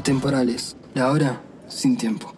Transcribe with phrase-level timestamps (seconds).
[0.00, 2.34] Atemporales, la hora sin tiempo.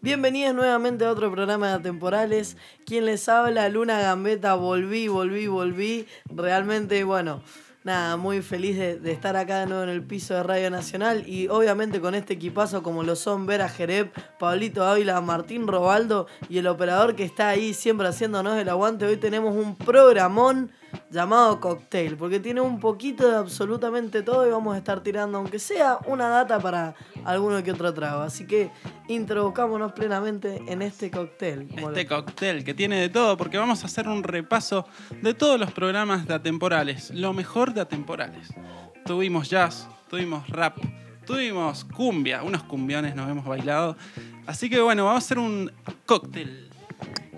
[0.00, 2.56] Bienvenidos nuevamente a otro programa de Atemporales.
[2.84, 6.08] Quien les habla, Luna Gambeta, volví, volví, volví.
[6.34, 7.44] Realmente, bueno,
[7.84, 11.28] nada, muy feliz de, de estar acá de nuevo en el piso de Radio Nacional
[11.28, 16.58] y obviamente con este equipazo como lo son Vera Jereb, Pablito Ávila, Martín Robaldo y
[16.58, 19.06] el operador que está ahí siempre haciéndonos el aguante.
[19.06, 20.72] Hoy tenemos un programón
[21.10, 25.58] llamado Cocktail, porque tiene un poquito de absolutamente todo y vamos a estar tirando, aunque
[25.58, 26.94] sea una data para
[27.24, 28.22] alguno que otro trago.
[28.22, 28.70] Así que
[29.08, 31.68] introduzcámonos plenamente en este cóctel.
[31.76, 34.86] Este cóctel que tiene de todo, porque vamos a hacer un repaso
[35.20, 38.48] de todos los programas de atemporales, lo mejor de atemporales.
[39.04, 40.78] Tuvimos jazz, tuvimos rap,
[41.26, 43.96] tuvimos cumbia, unos cumbiones nos hemos bailado.
[44.46, 45.72] Así que bueno, vamos a hacer un
[46.06, 46.69] cóctel.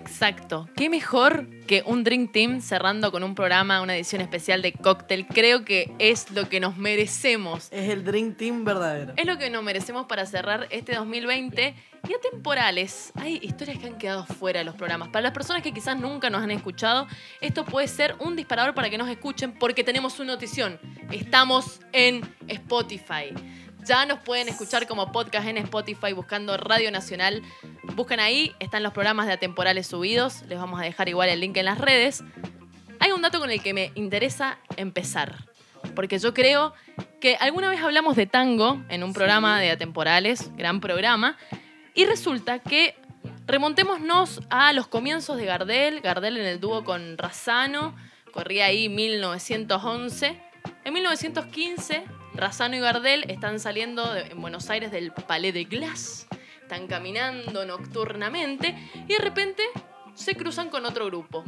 [0.03, 0.67] Exacto.
[0.75, 5.25] ¿Qué mejor que un Drink Team cerrando con un programa, una edición especial de cóctel?
[5.27, 7.69] Creo que es lo que nos merecemos.
[7.71, 9.13] Es el Dream Team verdadero.
[9.15, 11.73] Es lo que nos merecemos para cerrar este 2020
[12.09, 13.13] y a temporales.
[13.15, 15.07] Hay historias que han quedado fuera de los programas.
[15.07, 17.07] Para las personas que quizás nunca nos han escuchado,
[17.39, 20.79] esto puede ser un disparador para que nos escuchen porque tenemos una notición.
[21.11, 23.33] Estamos en Spotify.
[23.85, 27.41] Ya nos pueden escuchar como podcast en Spotify buscando Radio Nacional.
[27.95, 30.43] Buscan ahí, están los programas de atemporales subidos.
[30.47, 32.23] Les vamos a dejar igual el link en las redes.
[32.99, 35.45] Hay un dato con el que me interesa empezar.
[35.95, 36.73] Porque yo creo
[37.19, 41.37] que alguna vez hablamos de tango en un programa de atemporales, gran programa,
[41.93, 42.95] y resulta que
[43.45, 47.95] remontémonos a los comienzos de Gardel, Gardel en el dúo con Razano,
[48.31, 50.41] corría ahí 1911.
[50.85, 56.27] En 1915, Razano y Gardel están saliendo en Buenos Aires del Palais de Glace,
[56.61, 58.75] están caminando nocturnamente
[59.07, 59.61] y de repente
[60.15, 61.43] se cruzan con otro grupo.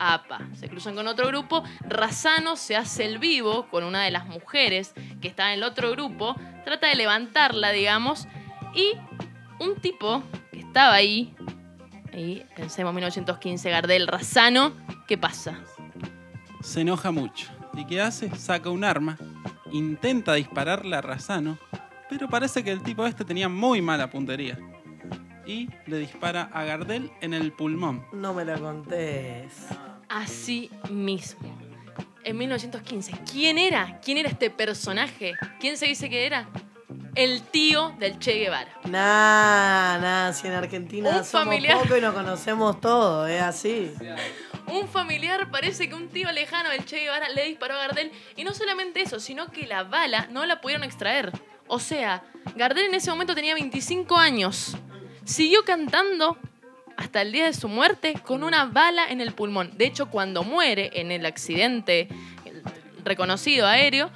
[0.00, 4.28] APA, se cruzan con otro grupo, Razano se hace el vivo con una de las
[4.28, 8.28] mujeres que está en el otro grupo, trata de levantarla, digamos,
[8.76, 8.92] y
[9.58, 10.22] un tipo
[10.52, 11.34] que estaba ahí,
[12.12, 14.72] ahí pensemos 1915, Gardel, Razano,
[15.08, 15.58] ¿qué pasa?
[16.62, 17.48] Se enoja mucho.
[17.74, 18.30] ¿Y qué hace?
[18.36, 19.18] Saca un arma,
[19.72, 21.58] intenta dispararle a Razano,
[22.08, 24.58] pero parece que el tipo este tenía muy mala puntería.
[25.46, 28.04] Y le dispara a Gardel en el pulmón.
[28.12, 29.52] No me la contés.
[30.08, 31.56] Así mismo.
[32.24, 33.98] En 1915, ¿quién era?
[34.04, 35.34] ¿Quién era este personaje?
[35.60, 36.46] ¿Quién se dice que era?
[37.14, 38.70] El tío del Che Guevara.
[38.84, 41.78] Nah, nah, si en Argentina Un somos familiar.
[41.78, 43.90] poco y nos conocemos todo, es así.
[44.70, 48.12] Un familiar parece que un tío lejano del Che Guevara le disparó a Gardel.
[48.36, 51.32] Y no solamente eso, sino que la bala no la pudieron extraer.
[51.66, 52.22] O sea,
[52.54, 54.76] Gardel en ese momento tenía 25 años.
[55.24, 56.38] Siguió cantando
[56.96, 59.70] hasta el día de su muerte con una bala en el pulmón.
[59.76, 62.08] De hecho, cuando muere en el accidente
[63.04, 64.10] reconocido aéreo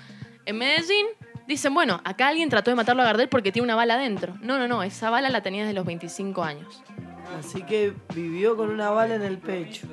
[0.44, 1.06] en Medellín,
[1.46, 4.36] dicen, bueno, acá alguien trató de matarlo a Gardel porque tiene una bala adentro.
[4.40, 6.82] No, no, no, esa bala la tenía desde los 25 años.
[7.38, 9.86] Así que vivió con una bala en el pecho.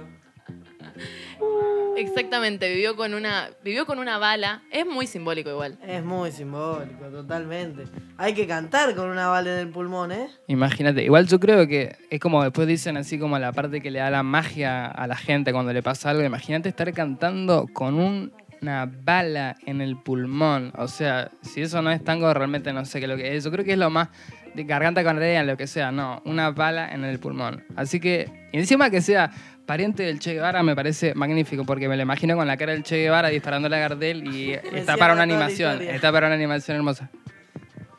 [1.98, 4.64] Exactamente, vivió con una, vivió con una bala.
[4.72, 5.78] Es muy simbólico igual.
[5.86, 7.84] Es muy simbólico, totalmente.
[8.18, 10.28] Hay que cantar con una bala en el pulmón, ¿eh?
[10.48, 14.00] Imagínate, igual yo creo que es como después dicen así como la parte que le
[14.00, 16.24] da la magia a la gente cuando le pasa algo.
[16.24, 20.72] Imagínate estar cantando con un- una bala en el pulmón.
[20.78, 23.44] O sea, si eso no es tango, realmente no sé qué es lo que es.
[23.44, 24.10] Yo creo que es lo más
[24.54, 25.92] de garganta con arena, lo que sea.
[25.94, 27.64] No, una bala en el pulmón.
[27.78, 29.32] Así que, y encima que sea
[29.70, 32.82] pariente del Che Guevara, me parece magnífico porque me lo imagino con la cara del
[32.82, 35.80] Che Guevara disparándole a Gardel y está para una animación.
[35.84, 37.08] Está para una animación hermosa.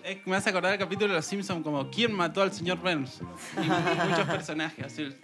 [0.02, 3.20] Es me hace acordar el capítulo de Los Simpsons como ¿Quién mató al señor Burns?
[3.56, 5.14] Y mu- muchos personajes, así.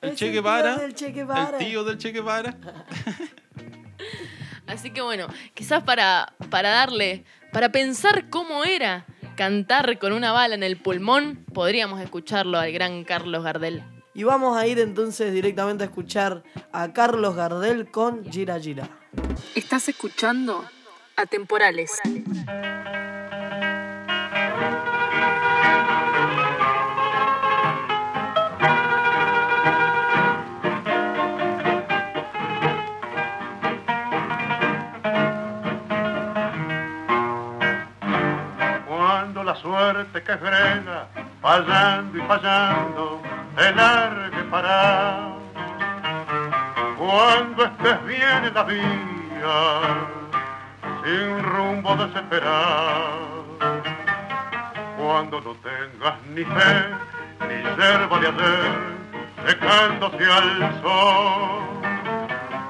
[0.00, 1.58] El, Che Guevara, del Che Guevara.
[1.58, 2.54] el tío del Che Guevara.
[4.68, 9.04] Así que bueno, quizás para, para darle, para pensar cómo era
[9.34, 13.82] cantar con una bala en el pulmón, podríamos escucharlo al gran Carlos Gardel.
[14.18, 16.42] Y vamos a ir entonces directamente a escuchar
[16.72, 18.88] a Carlos Gardel con Gira Gira.
[19.54, 20.64] Estás escuchando
[21.14, 21.92] Atemporales.
[38.88, 41.06] Cuando la suerte que frena,
[41.40, 43.22] fallando y fallando,
[43.56, 45.34] te largue para.
[46.98, 48.80] Cuando estés bien en la vía,
[51.04, 53.44] sin rumbo desesperado.
[54.98, 56.84] Cuando no tengas ni fe,
[57.48, 58.72] ni yerba de hacer,
[59.46, 61.68] secándose al sol.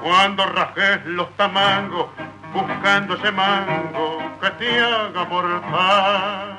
[0.03, 2.07] Cuando rajes los tamangos,
[2.53, 6.58] buscando ese mango que te haga mortal.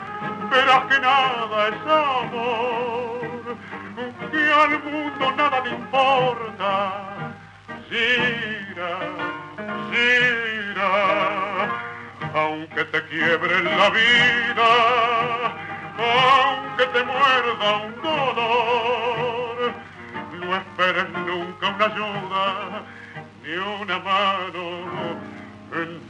[0.51, 3.21] verás que nada es amor,
[4.31, 6.73] que al mundo nada le importa.
[7.89, 8.91] Gira,
[9.91, 10.91] gira,
[12.33, 14.71] aunque te quiebre la vida,
[15.97, 19.57] aunque te muerda un dolor,
[20.39, 22.43] no esperes nunca una ayuda,
[23.43, 24.63] ni una mano,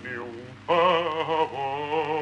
[0.03, 0.35] ni un
[0.65, 2.20] favor.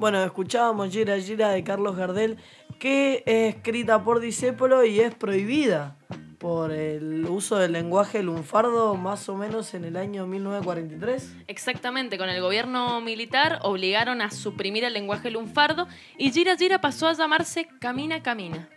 [0.00, 2.38] Bueno, escuchábamos Gira Gira de Carlos Gardel,
[2.78, 5.98] que es escrita por Disépolo y es prohibida
[6.38, 11.34] por el uso del lenguaje lunfardo más o menos en el año 1943.
[11.48, 15.86] Exactamente, con el gobierno militar obligaron a suprimir el lenguaje lunfardo
[16.16, 18.70] y Gira Gira pasó a llamarse Camina Camina.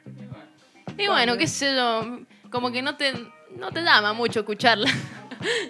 [0.97, 2.19] Y bueno, qué sé yo,
[2.51, 3.13] como que no te,
[3.55, 4.91] no te llama mucho escucharla.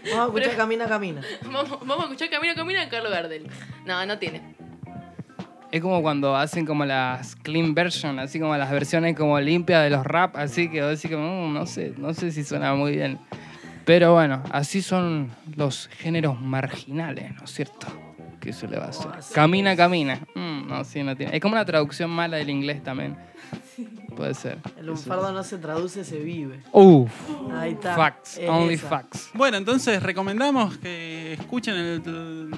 [0.06, 1.22] Vamos a escuchar Pero- Camina Camina.
[1.44, 3.48] Vamos, vamos a escuchar Camina Camina de Carlos Gardel.
[3.86, 4.56] No, no tiene.
[5.74, 9.90] Es como cuando hacen como las clean version, así como las versiones como limpias de
[9.90, 13.18] los rap, así que así que mm, no sé, no sé si suena muy bien.
[13.84, 17.88] Pero bueno, así son los géneros marginales, ¿no es cierto?
[18.40, 19.10] ¿Qué se le va a hacer?
[19.34, 20.20] Camina, camina.
[20.36, 21.36] Mm, no, sí, no tiene.
[21.36, 23.18] Es como una traducción mala del inglés también.
[24.16, 24.60] Puede ser.
[24.78, 26.60] El lunfardo no se traduce, se vive.
[26.72, 27.12] Uf.
[27.52, 27.96] Ahí está.
[27.96, 28.90] Facts, Es only esa.
[28.90, 29.32] facts.
[29.34, 32.52] Bueno, entonces recomendamos que escuchen el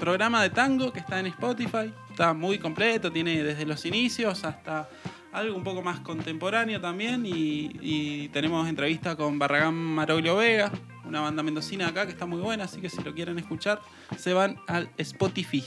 [0.00, 1.92] programa de tango que está en Spotify.
[2.10, 4.88] Está muy completo, tiene desde los inicios hasta
[5.32, 7.24] algo un poco más contemporáneo también.
[7.24, 10.72] Y, y tenemos entrevista con Barragán Maroglio Vega,
[11.04, 13.80] una banda mendocina acá que está muy buena, así que si lo quieren escuchar,
[14.16, 15.64] se van al Spotify.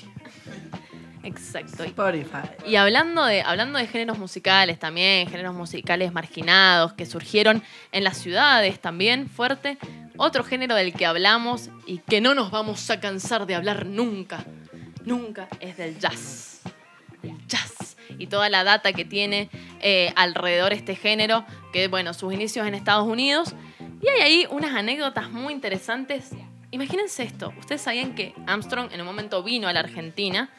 [1.24, 1.84] Exacto.
[1.86, 2.50] Y- Spotify.
[2.68, 7.64] Y hablando de, hablando de géneros musicales también, géneros musicales marginados que surgieron
[7.94, 9.78] en las ciudades también fuerte,
[10.18, 14.46] otro género del que hablamos y que no nos vamos a cansar de hablar nunca,
[15.06, 16.62] nunca, es del jazz.
[17.22, 22.34] El jazz y toda la data que tiene eh, alrededor este género, que bueno, sus
[22.34, 23.56] inicios en Estados Unidos.
[24.02, 26.32] Y hay ahí unas anécdotas muy interesantes.
[26.72, 30.50] Imagínense esto, ustedes sabían que Armstrong en un momento vino a la Argentina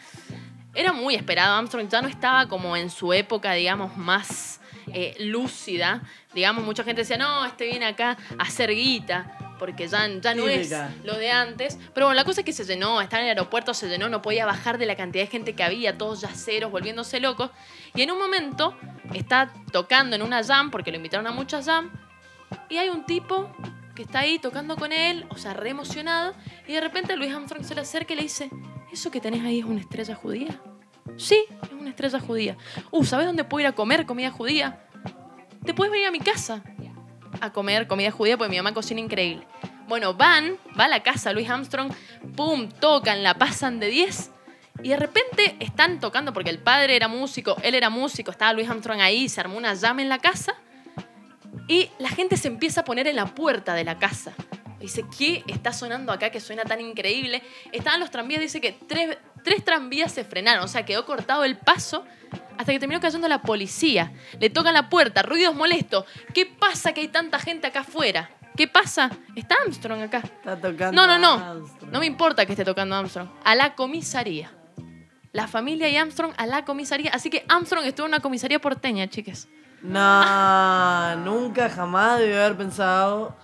[0.75, 1.57] era muy esperado.
[1.57, 4.61] Armstrong ya no estaba como en su época, digamos, más
[4.93, 6.03] eh, lúcida.
[6.35, 10.49] Digamos, mucha gente decía, no, este viene acá a hacer guita, porque ya, ya no
[10.49, 11.79] es lo de antes.
[11.95, 14.23] Pero bueno, la cosa es que se llenó, estaba en el aeropuerto, se llenó, no
[14.23, 17.51] podía bajar de la cantidad de gente que había, todos yaceros, volviéndose locos.
[17.95, 18.77] Y en un momento
[19.15, 21.91] está tocando en una jam, porque lo invitaron a muchas jam,
[22.69, 23.51] y hay un tipo
[23.95, 26.35] que está ahí tocando con él, o sea, re emocionado,
[26.67, 28.51] y de repente Luis Armstrong se le acerca y le dice,
[28.93, 30.61] ¿eso que tenés ahí es una estrella judía?
[31.17, 32.57] Sí, es una estrella judía.
[32.91, 34.85] Uh, ¿sabes dónde puedo ir a comer comida judía?
[35.65, 36.63] Te puedes venir a mi casa
[37.41, 39.47] a comer comida judía porque mi mamá cocina increíble.
[39.87, 41.93] Bueno, van, va a la casa Luis Armstrong,
[42.37, 44.31] pum, tocan, la pasan de 10
[44.83, 48.69] y de repente están tocando porque el padre era músico, él era músico, estaba Luis
[48.69, 50.55] Armstrong ahí, se armó una llama en la casa
[51.69, 54.33] y la gente se empieza a poner en la puerta de la casa.
[54.85, 57.43] Dice, ¿qué está sonando acá que suena tan increíble?
[57.73, 61.57] Estaban los tranvías, dice que tres, tres tranvías se frenaron, o sea, quedó cortado el
[61.57, 62.05] paso
[62.59, 64.13] hasta que terminó cayendo la policía.
[64.39, 66.05] Le tocan la puerta, ruidos molestos.
[66.35, 68.31] ¿Qué pasa que hay tanta gente acá afuera?
[68.59, 69.11] ¿Qué pasa?
[69.35, 70.19] Está Armstrong acá.
[70.19, 70.93] Está tocando.
[70.93, 71.43] No, no, no.
[71.43, 71.91] Armstrong.
[71.91, 73.31] No me importa que esté tocando Armstrong.
[73.43, 74.53] A la comisaría.
[75.33, 77.11] La familia y Armstrong a la comisaría.
[77.15, 79.49] Así que Armstrong estuvo en una comisaría porteña, chiques.
[79.81, 83.35] No, nunca jamás debió haber pensado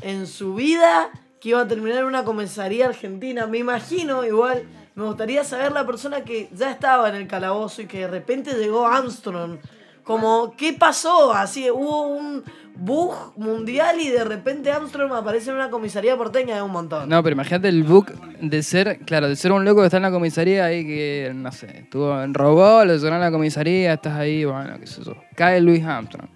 [0.00, 3.46] en su vida que iba a terminar en una comisaría argentina.
[3.46, 4.64] Me imagino, igual,
[4.94, 8.54] me gustaría saber la persona que ya estaba en el calabozo y que de repente
[8.54, 9.58] llegó Armstrong.
[10.02, 11.32] Como, ¿qué pasó?
[11.34, 12.42] Así, hubo un
[12.74, 17.08] bug mundial y de repente Armstrong aparece en una comisaría porteña de un montón.
[17.08, 20.04] No, pero imagínate el book de ser, claro, de ser un loco que está en
[20.04, 24.14] la comisaría ahí que, no sé, estuvo en robó, lo llevaron a la comisaría, estás
[24.14, 25.14] ahí, bueno, qué sé yo.
[25.34, 26.28] Cae Louis Armstrong.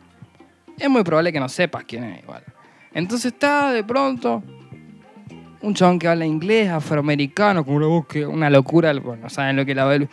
[0.78, 2.44] Es muy probable que no sepas quién es igual.
[2.94, 4.42] Entonces está de pronto
[5.62, 9.56] un chabón que habla inglés, afroamericano, con una voz que una locura, bueno, no saben
[9.56, 10.08] lo que la ve.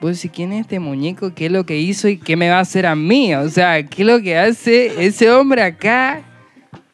[0.00, 1.34] Vos decís, ¿quién es este muñeco?
[1.34, 3.34] ¿Qué es lo que hizo y qué me va a hacer a mí?
[3.34, 6.22] O sea, ¿qué es lo que hace ese hombre acá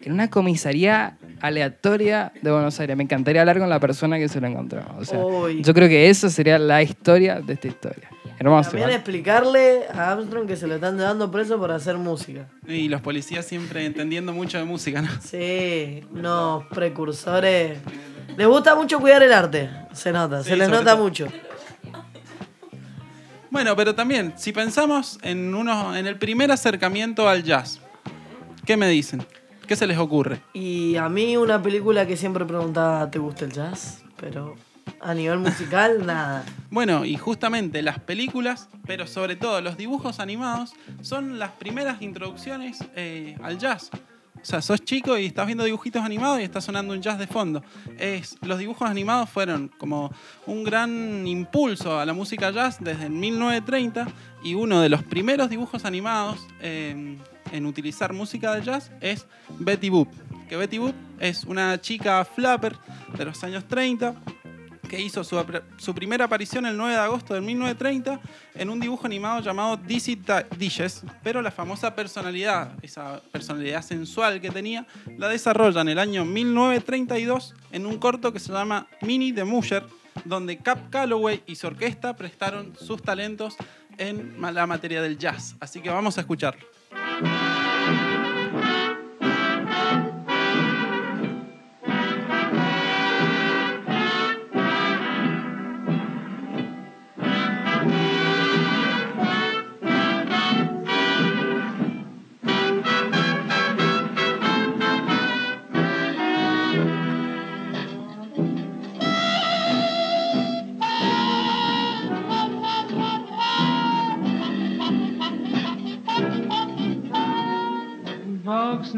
[0.01, 2.97] en una comisaría aleatoria de Buenos Aires?
[2.97, 4.83] Me encantaría hablar con la persona que se lo encontró.
[4.99, 8.09] O sea, yo creo que eso sería la historia de esta historia.
[8.41, 8.71] Hermoso.
[8.71, 8.97] También igual.
[9.01, 12.49] explicarle a Armstrong que se lo están llevando preso por hacer música.
[12.67, 15.11] Y los policías siempre entendiendo mucho de música, ¿no?
[15.21, 17.79] Sí, unos precursores.
[18.39, 21.05] Les gusta mucho cuidar el arte, se nota, Sí, se les nota todo.
[21.05, 21.29] mucho.
[23.51, 27.81] Bueno, pero también, si pensamos en, uno, en el primer acercamiento al jazz,
[28.65, 29.23] ¿qué me dicen?
[29.67, 30.41] ¿Qué se les ocurre?
[30.55, 34.03] Y a mí una película que siempre preguntaba, ¿te gusta el jazz?
[34.21, 34.55] Pero
[35.01, 36.45] a nivel musical, nada.
[36.71, 42.79] Bueno, y justamente las películas, pero sobre todo los dibujos animados, son las primeras introducciones
[42.95, 43.91] eh, al jazz.
[44.43, 47.27] O sea, sos chico y estás viendo dibujitos animados y está sonando un jazz de
[47.27, 47.63] fondo.
[47.99, 50.11] Es, los dibujos animados fueron como
[50.47, 54.07] un gran impulso a la música jazz desde el 1930
[54.43, 57.19] y uno de los primeros dibujos animados eh,
[57.53, 59.27] en utilizar música de jazz es
[59.59, 60.09] Betty Boop.
[60.49, 62.77] Que Betty Boop es una chica flapper
[63.17, 64.15] de los años 30
[64.91, 65.41] que hizo su,
[65.77, 68.21] su primera aparición el 9 de agosto de 1930
[68.57, 70.21] en un dibujo animado llamado Dizzy
[70.59, 76.25] Dishes, pero la famosa personalidad, esa personalidad sensual que tenía, la desarrolla en el año
[76.25, 79.85] 1932 en un corto que se llama Minnie the Musher,
[80.25, 83.57] donde Cap Calloway y su orquesta prestaron sus talentos
[83.97, 85.55] en la materia del jazz.
[85.61, 86.67] Así que vamos a escucharlo.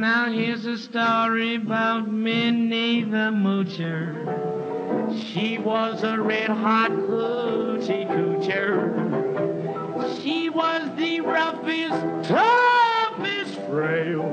[0.02, 4.18] Now here's a story about Minnie the Moocher.
[5.16, 8.98] She was a red hot hoochie coocher.
[10.20, 14.24] She was the roughest, toughest frail.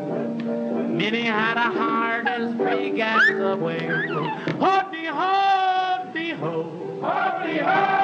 [0.90, 4.28] Minnie had a heart as big as a whale.
[4.58, 5.70] Hoddy, ho.
[7.00, 7.99] Hoddy, hoddy,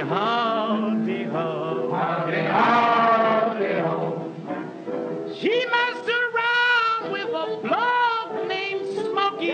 [0.00, 1.88] Hoddy, ho.
[1.90, 4.30] Hoddy, hoddy, ho.
[5.34, 9.52] She messed around with a bloke named Smokey.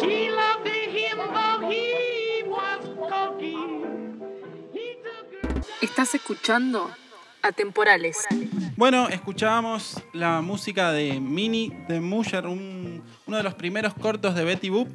[0.00, 3.56] She loved him though he was cocky.
[4.72, 6.90] He took her Estás escuchando
[7.42, 8.24] Atemporales.
[8.76, 14.44] Bueno, escuchábamos la música de Minnie the Musher, un- uno de los primeros cortos de
[14.44, 14.88] Betty Boop,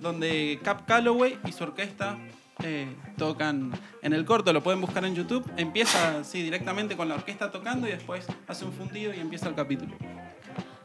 [0.00, 2.16] donde Cap Calloway y su orquesta
[2.62, 3.72] eh, tocan
[4.02, 5.44] en el corto, lo pueden buscar en YouTube.
[5.56, 9.54] Empieza así directamente con la orquesta tocando y después hace un fundido y empieza el
[9.54, 9.94] capítulo.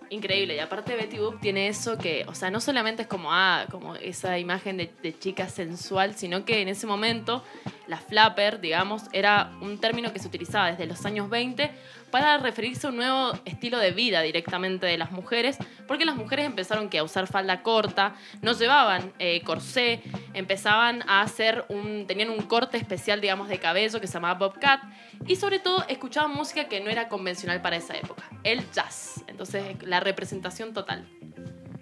[0.10, 3.66] Increíble, y aparte Betty Boop tiene eso que, o sea, no solamente es como, ah,
[3.72, 7.46] como esa imagen de, de chica sensual, sino que en ese momento
[7.88, 11.72] la flapper, digamos, era un término que se utilizaba desde los años 20
[12.12, 16.46] para referirse a un nuevo estilo de vida directamente de las mujeres, porque las mujeres
[16.46, 20.01] empezaron a usar falda corta, no llevaban eh, corsé,
[20.34, 24.82] empezaban a hacer un, tenían un corte especial, digamos, de cabello que se llamaba bobcat,
[25.25, 29.24] y sobre todo escuchaban música que no era convencional para esa época, el jazz.
[29.27, 31.08] Entonces, la representación total.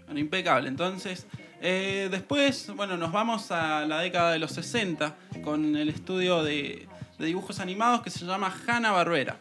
[0.05, 0.69] Bueno, impecable.
[0.69, 1.27] Entonces,
[1.61, 6.87] eh, después, bueno, nos vamos a la década de los 60 con el estudio de,
[7.17, 9.37] de dibujos animados que se llama Hanna Barbera.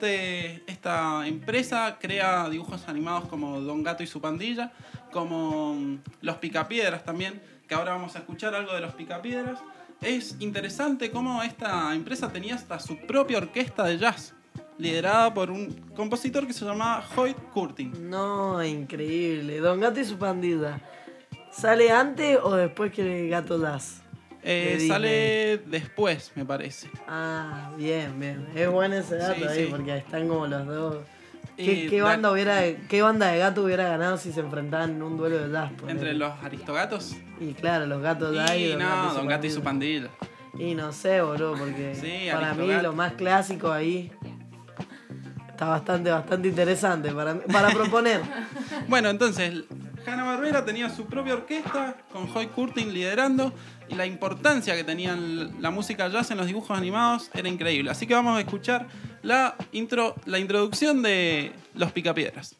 [0.00, 4.72] Esta empresa crea dibujos animados como Don Gato y su pandilla,
[5.12, 9.58] como mm, Los Picapiedras también, que ahora vamos a escuchar algo de Los Picapiedras.
[10.00, 14.34] Es interesante cómo esta empresa tenía hasta su propia orquesta de jazz.
[14.78, 18.10] liderada por un compositor que se llamaba Hoyt Curtin.
[18.10, 19.58] No, increíble.
[19.60, 20.80] Don Gato y su pandilla.
[21.50, 24.02] ¿Sale antes o después que Gato Das?
[24.48, 26.88] Eh, De sale después, me parece.
[27.08, 28.46] Ah, bien, bien.
[28.54, 29.68] Es bueno ese dato Sí, ahí sí.
[29.70, 30.96] porque están como los dos.
[31.56, 35.02] Y ¿Qué, qué banda hubiera, ¿Qué banda de gato hubiera ganado si se enfrentaban en
[35.02, 35.72] un duelo de jazz?
[35.72, 35.92] ponele?
[35.98, 37.16] Entre los aristogatos.
[37.40, 38.64] Y claro, los gatos de ahí.
[38.66, 40.08] Y Don no, Don Gato y su pandilla.
[40.58, 44.12] Y no sé, boludo, porque Sí, para mí lo más clásico ahí
[45.48, 48.20] está bastante, bastante interesante para, para proponer.
[48.88, 49.64] Bueno, entonces,
[50.06, 53.52] Hanna Barbera tenía su propia orquesta, con Hoy Curtin liderando,
[53.88, 57.90] y la importancia que tenía la música jazz en los dibujos animados era increíble.
[57.90, 58.86] Así que vamos a escuchar
[59.22, 62.56] la, intro, la introducción de Los Picapiedras.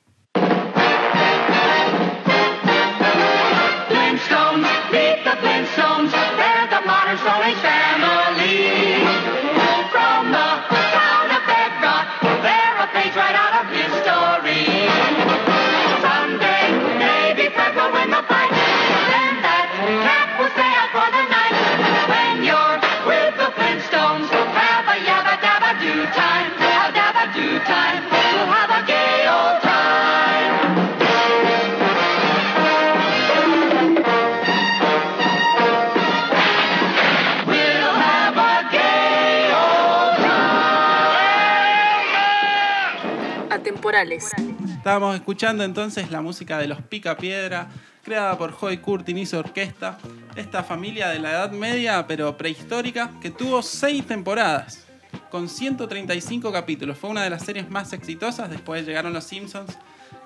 [43.66, 43.78] Time.
[43.78, 44.30] Atemporales.
[44.68, 47.68] Estábamos escuchando entonces la música de Los Picapiedra,
[48.02, 49.99] creada por Hoy Curtin y su orquesta.
[50.37, 54.87] Esta familia de la Edad Media, pero prehistórica, que tuvo seis temporadas,
[55.30, 56.99] con 135 capítulos.
[56.99, 58.50] Fue una de las series más exitosas.
[58.50, 59.76] Después llegaron Los Simpsons,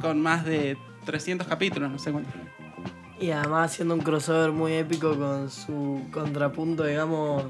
[0.01, 2.35] con más de 300 capítulos, no sé cuántos.
[3.19, 7.45] Y además haciendo un crossover muy épico con su contrapunto, digamos,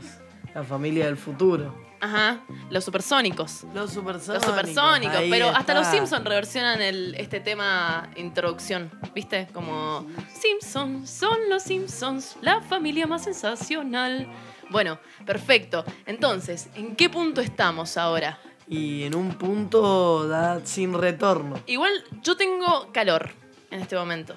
[0.55, 1.90] la familia del futuro.
[2.01, 2.41] Ajá,
[2.71, 3.65] los supersónicos.
[3.75, 4.47] Los supersónicos.
[4.47, 5.75] Los supersónicos, ahí pero hasta está.
[5.75, 9.49] los Simpsons reversionan el, este tema introducción, ¿viste?
[9.53, 14.27] Como Simpsons, son los Simpsons, la familia más sensacional.
[14.71, 15.85] Bueno, perfecto.
[16.07, 18.39] Entonces, ¿en qué punto estamos ahora?
[18.67, 21.61] Y en un punto da sin retorno.
[21.67, 23.31] Igual yo tengo calor
[23.71, 24.35] en este momento.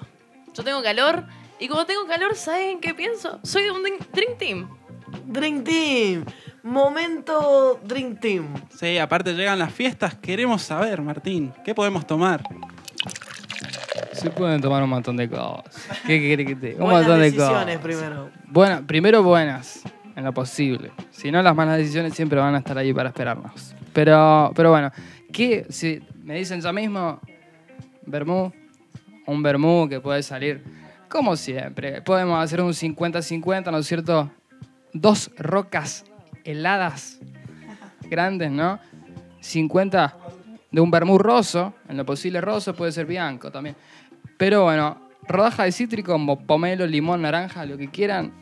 [0.52, 1.24] Yo tengo calor
[1.58, 3.38] y como tengo calor, ¿saben qué pienso?
[3.42, 4.68] Soy de un Dream Team.
[5.26, 6.24] Dream Team.
[6.62, 8.46] Momento Dream Team.
[8.78, 10.14] Sí, aparte llegan las fiestas.
[10.14, 12.42] Queremos saber, Martín, ¿qué podemos tomar?
[14.12, 15.64] Se pueden tomar un montón de cosas.
[16.06, 16.78] ¿Qué querés que te diga?
[16.78, 17.80] Un Buenas montón de decisiones cosas.
[17.82, 18.30] primero.
[18.48, 19.82] Bueno, primero buenas,
[20.16, 20.92] en lo posible.
[21.10, 23.74] Si no, las malas decisiones siempre van a estar ahí para esperarnos.
[23.92, 24.90] Pero, pero bueno,
[25.32, 25.66] ¿qué?
[25.68, 27.20] Si me dicen ya mismo,
[28.06, 28.52] vermú,
[29.26, 30.64] un vermú que puede salir,
[31.08, 32.00] como siempre.
[32.02, 34.30] Podemos hacer un 50-50, ¿no es cierto?
[34.94, 36.04] Dos rocas
[36.44, 37.20] heladas,
[38.08, 38.78] grandes, ¿no?
[39.40, 40.16] 50
[40.70, 43.76] de un vermú roso, en lo posible roso, puede ser bianco también.
[44.36, 48.32] Pero bueno, rodaja de cítrico, pomelo, limón, naranja, lo que quieran,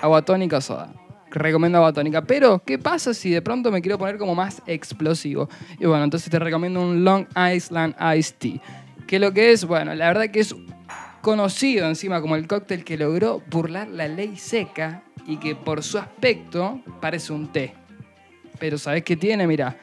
[0.00, 0.92] agua tónica o soda.
[1.30, 2.22] Recomiendo agua tónica.
[2.22, 5.48] Pero, ¿qué pasa si de pronto me quiero poner como más explosivo?
[5.78, 8.60] Y bueno, entonces te recomiendo un Long Island Iced Tea.
[9.06, 10.54] Que lo que es, bueno, la verdad que es
[11.22, 15.98] conocido encima como el cóctel que logró burlar la ley seca y que por su
[15.98, 17.74] aspecto parece un té.
[18.58, 19.46] Pero ¿sabes qué tiene?
[19.46, 19.76] Mira,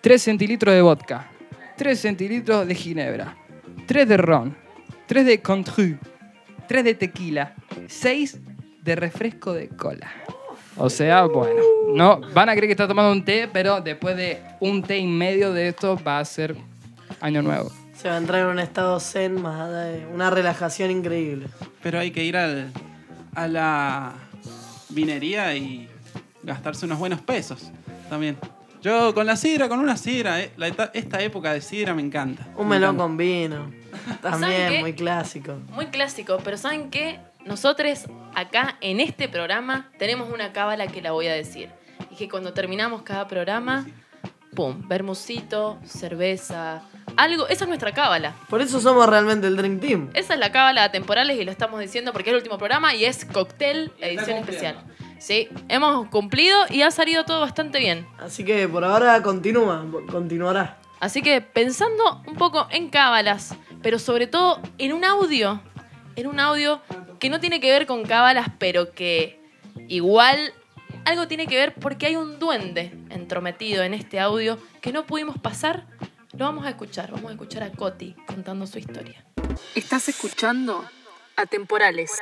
[0.00, 1.28] 3 centilitros de vodka,
[1.76, 3.36] 3 centilitros de ginebra,
[3.86, 4.56] 3 de ron,
[5.06, 5.96] 3 de contru,
[6.66, 7.54] 3 de tequila,
[7.86, 8.38] 6
[8.82, 10.10] de refresco de cola.
[10.76, 11.60] O sea, bueno,
[11.94, 15.06] no van a creer que está tomando un té, pero después de un té y
[15.06, 16.56] medio de esto va a ser
[17.20, 17.70] año nuevo.
[17.94, 21.48] Se va a entrar en un estado zen, más allá de una relajación increíble.
[21.82, 22.70] Pero hay que ir al-
[23.34, 24.12] a la
[24.90, 25.88] vinería y
[26.42, 27.70] gastarse unos buenos pesos
[28.08, 28.36] también.
[28.80, 32.02] Yo con la sidra, con una sidra, eh, la eta- esta época de sidra me
[32.02, 32.46] encanta.
[32.56, 33.02] Un Me melón encanta.
[33.02, 33.70] con vino.
[34.22, 34.80] ¿Saben También, qué?
[34.80, 35.56] muy clásico.
[35.72, 37.18] Muy clásico, pero ¿saben qué?
[37.44, 41.70] Nosotros acá en este programa tenemos una cábala que la voy a decir.
[42.10, 43.84] Y que cuando terminamos cada programa,
[44.54, 46.82] pum, bermucito, cerveza,
[47.18, 47.48] algo.
[47.48, 48.34] Esa es nuestra cábala.
[48.48, 50.10] Por eso somos realmente el Dream Team.
[50.14, 52.94] Esa es la cábala de temporales y lo estamos diciendo porque es el último programa
[52.94, 54.76] y es cóctel, edición especial.
[55.18, 58.06] Sí, hemos cumplido y ha salido todo bastante bien.
[58.18, 60.78] Así que por ahora continúa, continuará.
[61.00, 65.60] Así que pensando un poco en cábalas, pero sobre todo en un audio,
[66.16, 66.80] en un audio
[67.18, 69.40] que no tiene que ver con cábalas, pero que
[69.88, 70.52] igual
[71.04, 75.38] algo tiene que ver porque hay un duende entrometido en este audio que no pudimos
[75.38, 75.86] pasar.
[76.38, 79.26] Lo vamos a escuchar, vamos a escuchar a Coti contando su historia.
[79.74, 80.84] Estás escuchando
[81.34, 82.12] Atemporales.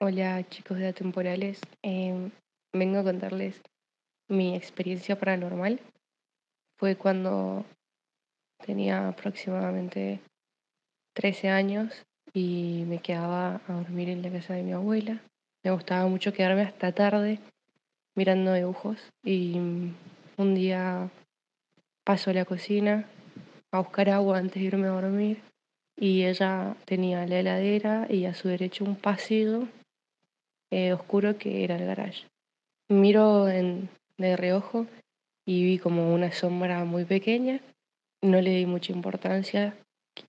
[0.00, 2.30] Hola chicos de Atemporales, Em,
[2.72, 3.60] vengo a contarles
[4.26, 5.80] mi experiencia paranormal.
[6.78, 7.66] Fue cuando
[8.64, 10.22] tenía aproximadamente
[11.12, 15.20] 13 años y me quedaba a dormir en la casa de mi abuela.
[15.62, 17.38] Me gustaba mucho quedarme hasta tarde
[18.14, 19.58] mirando dibujos y
[20.38, 21.10] un día
[22.02, 23.06] paso a la cocina
[23.72, 25.42] a buscar agua antes de irme a dormir
[25.96, 29.68] y ella tenía la heladera y a su derecho un pasillo
[30.70, 32.26] eh, oscuro que era el garage.
[32.88, 34.86] Miro en- de reojo
[35.46, 37.60] y vi como una sombra muy pequeña.
[38.22, 39.74] No le di mucha importancia.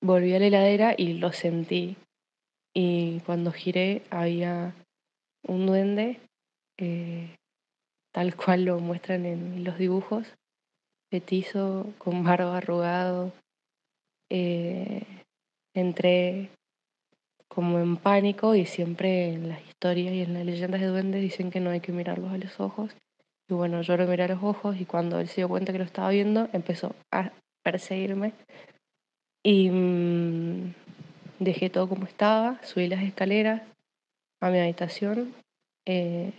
[0.02, 1.96] Volví a la heladera y lo sentí.
[2.74, 4.74] Y cuando giré había
[5.48, 6.20] un duende,
[6.78, 7.36] eh,
[8.12, 10.26] tal cual lo muestran en los dibujos,
[11.14, 13.32] petizo, con barba arrugado.
[14.32, 15.04] Eh,
[15.76, 16.50] entré
[17.48, 21.52] como en pánico y siempre en las historias y en las leyendas de duendes dicen
[21.52, 22.96] que no hay que mirarlos a los ojos.
[23.48, 25.78] Y bueno, yo lo miré a los ojos y cuando él se dio cuenta que
[25.78, 28.34] lo estaba viendo, empezó a perseguirme.
[29.44, 30.74] Y mm,
[31.38, 33.62] dejé todo como estaba, subí las escaleras
[34.42, 35.32] a mi habitación,
[35.86, 36.32] eh,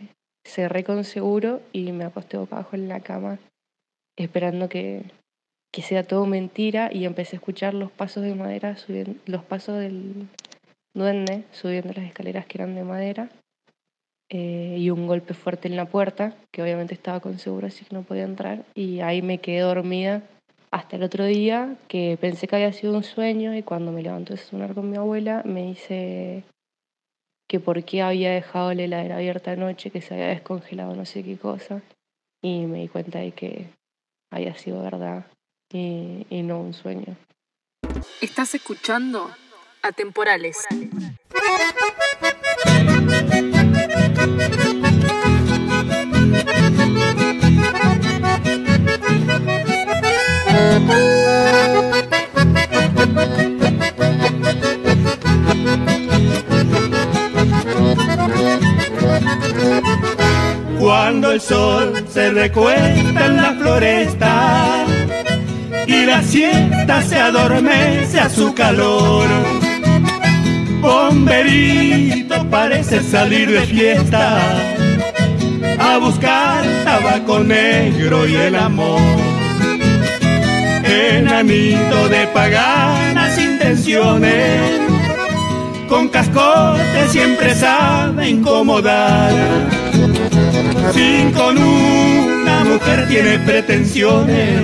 [0.44, 3.38] cerré con seguro y me acosté boca abajo en la cama
[4.16, 5.04] esperando que,
[5.72, 9.78] que sea todo mentira y empecé a escuchar los pasos de madera, subiendo, los pasos
[9.78, 10.28] del
[10.94, 13.28] duende subiendo las escaleras que eran de madera
[14.30, 17.94] eh, y un golpe fuerte en la puerta, que obviamente estaba con seguro así que
[17.94, 20.22] no podía entrar y ahí me quedé dormida
[20.70, 24.34] hasta el otro día que pensé que había sido un sueño y cuando me levanté
[24.34, 26.44] a sonar con mi abuela me dice
[27.48, 31.22] que por qué había dejado la heladera abierta anoche, que se había descongelado no sé
[31.22, 31.82] qué cosa
[32.42, 33.66] y me di cuenta de que
[34.34, 35.24] había sido verdad
[35.72, 37.16] y, y no un sueño.
[38.20, 39.30] Estás escuchando
[39.82, 40.58] Atemporales.
[60.84, 64.84] Cuando el sol se recuesta en la floresta
[65.86, 69.26] y la siesta se adormece a su calor.
[70.82, 74.38] Bomberito parece salir de fiesta
[75.78, 79.00] a buscar tabaco negro y el amor.
[80.84, 84.82] Enanito de paganas intenciones,
[85.88, 89.83] con cascote siempre sabe incomodar.
[90.92, 94.62] Si con una mujer tiene pretensiones,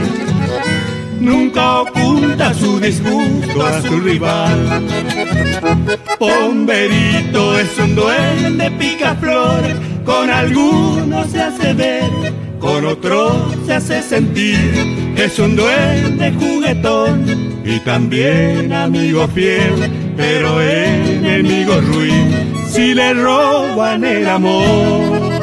[1.21, 4.87] nunca oculta su disgusto a su rival.
[6.19, 9.63] Pomberito es un duende picaflor,
[10.05, 12.11] con algunos se hace ver,
[12.59, 13.33] con otros
[13.67, 15.15] se hace sentir.
[15.17, 17.25] Es un duende juguetón
[17.65, 25.40] y también amigo fiel, pero enemigo ruin si le roban el amor.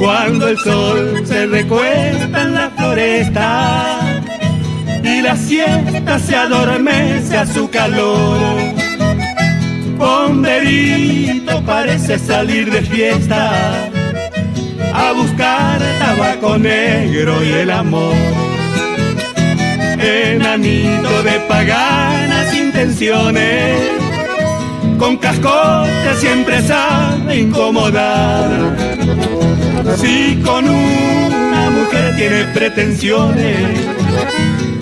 [0.00, 4.00] Cuando el sol se recuesta en la floresta
[5.02, 8.89] y la siesta se adormece a su calor.
[10.00, 13.52] Pomberito parece salir de fiesta
[14.94, 18.14] a buscar tabaco negro y el amor.
[19.98, 23.78] Enanito de paganas intenciones,
[24.98, 28.48] con cascote siempre sabe incomodar.
[29.96, 33.68] Si con una mujer tiene pretensiones,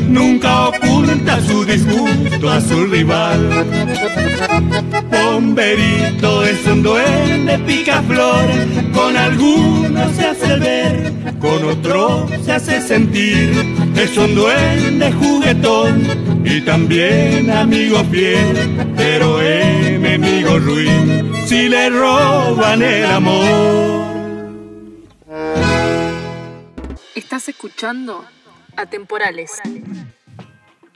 [0.08, 3.66] nunca oculta su disgusto a su rival.
[5.10, 8.48] Pomberito es un duende picaflor,
[8.92, 13.50] con algunos se hace ver, con otros se hace sentir.
[13.96, 23.04] Es un duende juguetón y también amigo fiel, pero enemigo ruin si le roban el
[23.06, 24.08] amor.
[27.14, 28.24] Estás escuchando
[28.78, 29.60] Atemporales.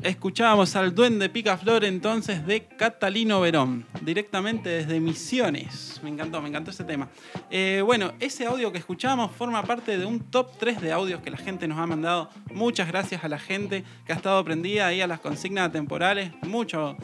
[0.00, 6.00] Escuchábamos al duende picaflor entonces de Catalino Verón, directamente desde Misiones.
[6.00, 7.08] Me encantó, me encantó ese tema.
[7.50, 11.30] Eh, bueno, ese audio que escuchamos forma parte de un top 3 de audios que
[11.32, 12.30] la gente nos ha mandado.
[12.52, 16.30] Muchas gracias a la gente que ha estado prendida ahí a las consignas temporales.
[16.42, 16.96] Mucho,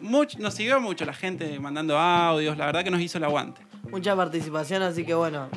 [0.00, 3.60] mucho, nos siguió mucho la gente mandando audios, la verdad que nos hizo el aguante.
[3.88, 5.48] Mucha participación, así que bueno.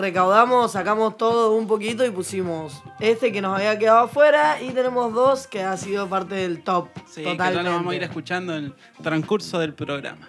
[0.00, 5.12] Recaudamos, sacamos todo un poquito y pusimos este que nos había quedado afuera y tenemos
[5.12, 6.88] dos que ha sido parte del top.
[7.06, 7.62] Sí, que ya totalmente.
[7.64, 10.28] lo vamos a ir escuchando en el transcurso del programa.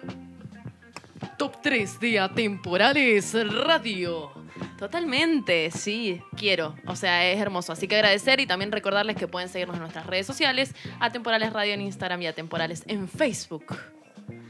[1.36, 4.30] Top 3 de Atemporales Radio.
[4.78, 6.74] Totalmente, sí, quiero.
[6.86, 7.72] O sea, es hermoso.
[7.72, 11.74] Así que agradecer y también recordarles que pueden seguirnos en nuestras redes sociales, Atemporales Radio
[11.74, 13.76] en Instagram y Atemporales en Facebook.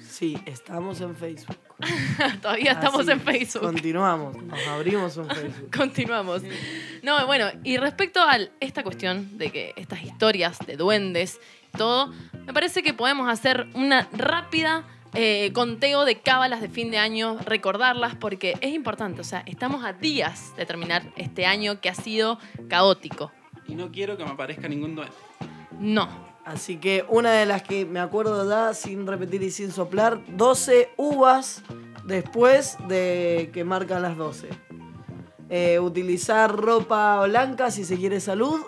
[0.00, 1.56] Sí, estamos en Facebook.
[2.42, 3.20] Todavía estamos Así en.
[3.20, 3.62] Facebook.
[3.62, 5.70] Continuamos, nos abrimos en Facebook.
[5.74, 6.42] Continuamos.
[7.02, 11.40] No, bueno, y respecto a esta cuestión de que estas historias de duendes,
[11.76, 12.12] todo,
[12.46, 17.38] me parece que podemos hacer una rápida eh, conteo de cábalas de fin de año,
[17.44, 19.20] recordarlas, porque es importante.
[19.20, 23.32] O sea, estamos a días de terminar este año que ha sido caótico.
[23.66, 25.14] Y no quiero que me aparezca ningún duende.
[25.78, 26.31] No.
[26.44, 30.90] Así que una de las que me acuerdo ya, sin repetir y sin soplar, 12
[30.96, 31.62] uvas
[32.04, 34.48] después de que marcan las 12.
[35.48, 38.60] Eh, utilizar ropa blanca si se quiere salud,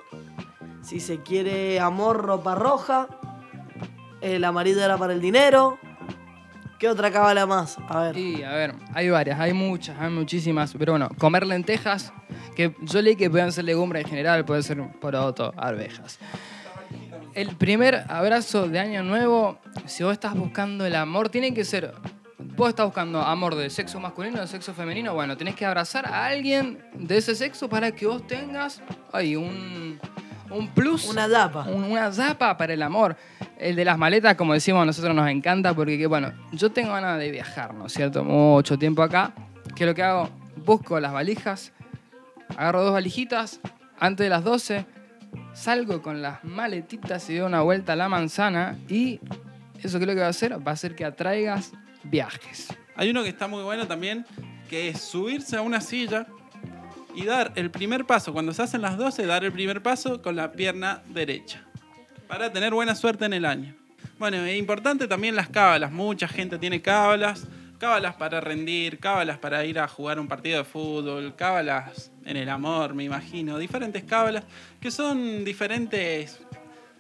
[0.83, 3.09] si se quiere amor, ropa roja.
[4.21, 5.79] El amarillo era para el dinero.
[6.79, 7.79] ¿Qué otra cábala más?
[7.89, 8.17] A ver.
[8.17, 10.75] Y a ver, hay varias, hay muchas, hay muchísimas.
[10.79, 12.13] Pero bueno, comer lentejas,
[12.55, 16.19] que yo leí que pueden ser legumbres en general, puede ser poroto, arvejas.
[17.35, 21.93] El primer abrazo de año nuevo, si vos estás buscando el amor, tiene que ser.
[22.39, 26.07] Vos estás buscando amor de sexo masculino o de sexo femenino, bueno, tenés que abrazar
[26.07, 28.81] a alguien de ese sexo para que vos tengas
[29.13, 29.99] ay, un,
[30.51, 31.09] un plus.
[31.09, 31.65] Una dapa.
[31.65, 33.17] un- una zapa para el amor.
[33.59, 36.93] El de las maletas, como decimos, a nosotros nos encanta porque, que, bueno, yo tengo
[36.93, 38.23] ganas de viajar, ¿no es cierto?
[38.23, 39.33] Mucho tiempo acá.
[39.75, 40.29] ¿Qué es lo que hago?
[40.65, 41.73] Busco las valijas,
[42.57, 43.61] agarro dos valijitas
[43.99, 44.87] antes de las 12,
[45.53, 49.21] salgo con las maletitas y doy una vuelta a la manzana y
[49.83, 52.69] eso lo que va a hacer va a hacer que atraigas viajes.
[52.97, 54.25] Hay uno que está muy bueno también,
[54.69, 56.27] que es subirse a una silla
[57.15, 58.33] y dar el primer paso.
[58.33, 61.65] Cuando se hacen las 12, dar el primer paso con la pierna derecha.
[62.29, 63.75] Para tener buena suerte en el año.
[64.19, 65.93] Bueno, es importante también las cábalas.
[65.93, 67.47] Mucha gente tiene cábalas.
[67.79, 72.49] Cábalas para rendir, cábalas para ir a jugar un partido de fútbol, cábalas en el
[72.49, 73.59] amor, me imagino.
[73.59, 74.45] Diferentes cábalas
[74.81, 76.41] que son diferentes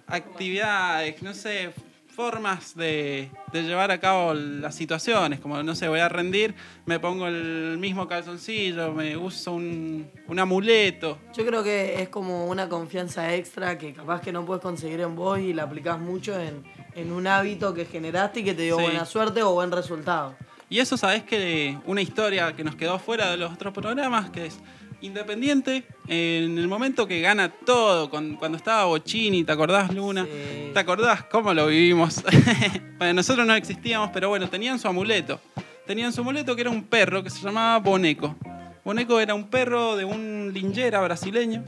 [0.07, 1.73] actividades, no sé,
[2.09, 5.41] formas de, de llevar a cabo las situaciones.
[5.41, 6.55] Como, no sé, voy a rendir,
[6.87, 11.19] me pongo el mismo calzoncillo, me uso un, un amuleto.
[11.37, 15.17] Yo creo que es como una confianza extra que capaz que no puedes conseguir en
[15.17, 16.63] vos y la aplicás mucho en,
[16.95, 18.83] en un hábito que generaste y que te dio Sí.
[18.83, 20.37] buena suerte o buen resultado.
[20.69, 24.47] Y eso, sabes que una historia que nos quedó fuera de los otros programas, que
[24.47, 24.59] es
[25.05, 30.25] Independiente, en el momento que gana todo, cuando estaba Bochini, ¿te acordás, Luna?
[30.25, 30.71] Sí.
[30.73, 32.25] ¿Te acordás cómo lo vivimos?
[32.99, 35.39] bueno, nosotros no existíamos, pero bueno, tenían su amuleto.
[35.87, 38.35] Tenían su amuleto que era un perro que se llamaba Boneco.
[38.83, 41.63] Boneco era un perro de un linjera brasileño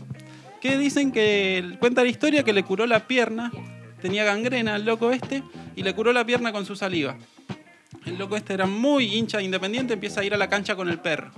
[0.62, 3.52] que dicen que cuenta la historia que le curó la pierna,
[4.00, 5.42] tenía gangrena el loco este,
[5.74, 7.18] y le curó la pierna con su saliva.
[8.06, 10.88] El loco este era muy hincha de independiente, empieza a ir a la cancha con
[10.88, 11.32] el perro.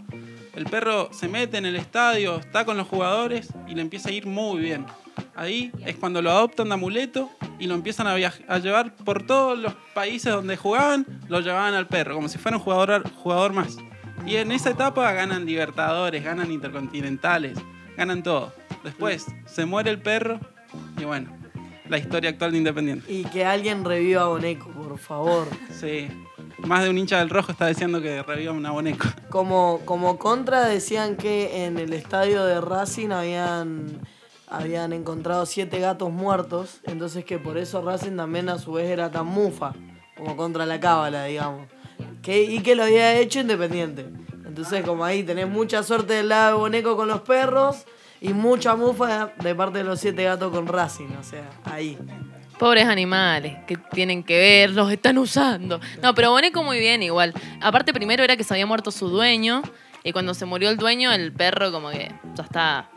[0.54, 4.12] El perro se mete en el estadio, está con los jugadores y le empieza a
[4.12, 4.84] ir muy bien.
[5.34, 9.58] Ahí es cuando lo adoptan de amuleto y lo empiezan a, a llevar por todos
[9.58, 13.78] los países donde jugaban, lo llevaban al perro, como si fuera un jugador, jugador más.
[14.26, 17.56] Y en esa etapa ganan Libertadores, ganan Intercontinentales,
[17.96, 18.52] ganan todo.
[18.84, 20.38] Después se muere el perro
[20.98, 21.30] y bueno,
[21.88, 23.12] la historia actual de Independiente.
[23.12, 25.48] Y que alguien reviva a Boneco, por favor.
[25.70, 26.08] Sí,
[26.58, 29.06] más de un hincha del rojo está diciendo que reviva un aboneco.
[29.30, 34.00] Como, como contra decían que en el estadio de Racing habían,
[34.48, 39.10] habían encontrado siete gatos muertos, entonces que por eso Racing también a su vez era
[39.10, 39.74] tan mufa,
[40.16, 41.68] como contra la cábala, digamos.
[42.22, 44.06] Que, y que lo había hecho independiente.
[44.44, 47.84] Entonces como ahí tenés mucha suerte del lado de Boneco con los perros
[48.20, 51.96] y mucha mufa de parte de los siete gatos con Racing, o sea, ahí.
[52.58, 55.80] Pobres animales que tienen que ver, los están usando.
[56.02, 57.32] No, pero Boneco muy bien igual.
[57.60, 59.62] Aparte primero era que se había muerto su dueño
[60.02, 62.88] y cuando se murió el dueño el perro como que ya está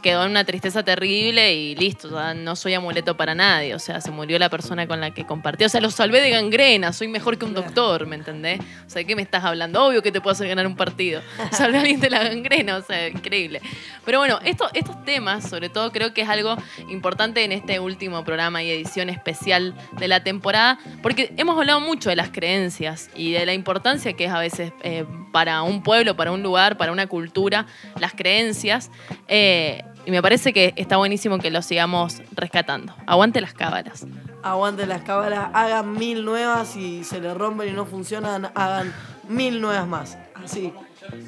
[0.00, 4.10] quedó en una tristeza terrible y listo, no soy amuleto para nadie, o sea, se
[4.10, 7.38] murió la persona con la que compartí, o sea, lo salvé de gangrena, soy mejor
[7.38, 8.60] que un doctor, ¿me entendés?
[8.86, 9.84] O sea, ¿de qué me estás hablando?
[9.84, 11.22] Obvio que te puedo hacer ganar un partido.
[11.52, 13.60] Salvé a alguien de la gangrena, o sea, increíble.
[14.04, 16.56] Pero bueno, esto, estos temas, sobre todo, creo que es algo
[16.88, 22.10] importante en este último programa y edición especial de la temporada, porque hemos hablado mucho
[22.10, 26.16] de las creencias y de la importancia que es a veces eh, para un pueblo,
[26.16, 27.66] para un lugar, para una cultura,
[27.98, 28.90] las creencias.
[29.28, 32.92] eh, y me parece que está buenísimo que lo sigamos rescatando.
[33.06, 34.04] Aguante las cábalas.
[34.42, 38.92] Aguanten las cábalas, hagan mil nuevas y se le rompen y no funcionan, hagan
[39.28, 40.18] mil nuevas más.
[40.34, 40.72] Así.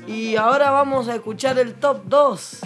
[0.08, 2.58] Y ahora vamos a escuchar el top 2.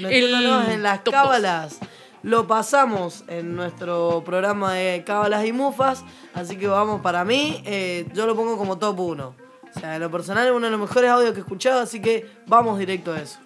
[0.00, 1.80] Metiéndonos en las cábalas.
[2.22, 6.04] Lo pasamos en nuestro programa de cábalas y mufas.
[6.34, 9.34] Así que vamos, para mí, eh, yo lo pongo como top 1.
[9.74, 12.00] O sea, en lo personal es uno de los mejores audios que he escuchado, así
[12.00, 13.40] que vamos directo a eso.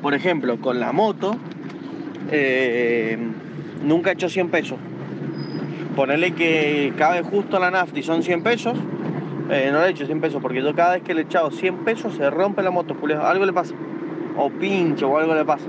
[0.00, 1.36] Por ejemplo, con la moto,
[2.30, 3.18] eh,
[3.84, 4.78] nunca he hecho 100 pesos.
[5.94, 8.74] Ponerle que cabe justo la nafta y son 100 pesos,
[9.50, 11.50] eh, no le he hecho 100 pesos porque yo cada vez que le he echado
[11.50, 13.74] 100 pesos se rompe la moto, Julio, algo le pasa.
[14.36, 15.66] O pincho o algo le pasa.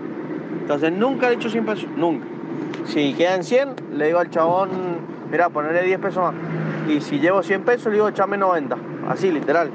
[0.62, 2.26] Entonces nunca le he hecho 100 pesos, nunca.
[2.86, 4.70] Si quedan 100, le digo al chabón,
[5.30, 6.34] mira, ponerle 10 pesos más.
[6.90, 8.78] Y si llevo 100 pesos, le digo, echame 90.
[9.10, 9.70] Así, literal.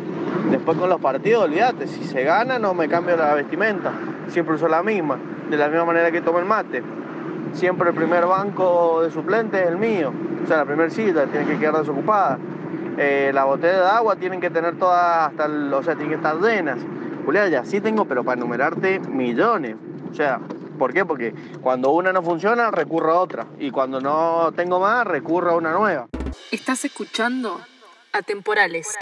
[0.51, 3.93] Después con los partidos, olvídate, si se gana no me cambio la vestimenta.
[4.29, 5.19] Siempre uso la misma,
[5.51, 6.83] de la misma manera que tomo el mate.
[7.53, 10.13] Siempre el primer banco de suplente es el mío.
[10.45, 12.39] O sea, la primera silla tiene que quedar desocupada.
[12.99, 16.37] Eh, la botella de agua tienen que tener todas hasta o sea, tienen que estar
[16.41, 16.79] llenas.
[17.25, 19.77] Julián, ya sí tengo, pero para enumerarte millones.
[20.11, 20.41] O sea,
[20.79, 21.05] ¿por qué?
[21.05, 23.47] Porque cuando una no funciona, recurro a otra.
[23.59, 26.09] Y cuando no tengo más, recurro a una nueva.
[26.51, 27.61] Estás escuchando
[28.13, 28.97] Atemporales.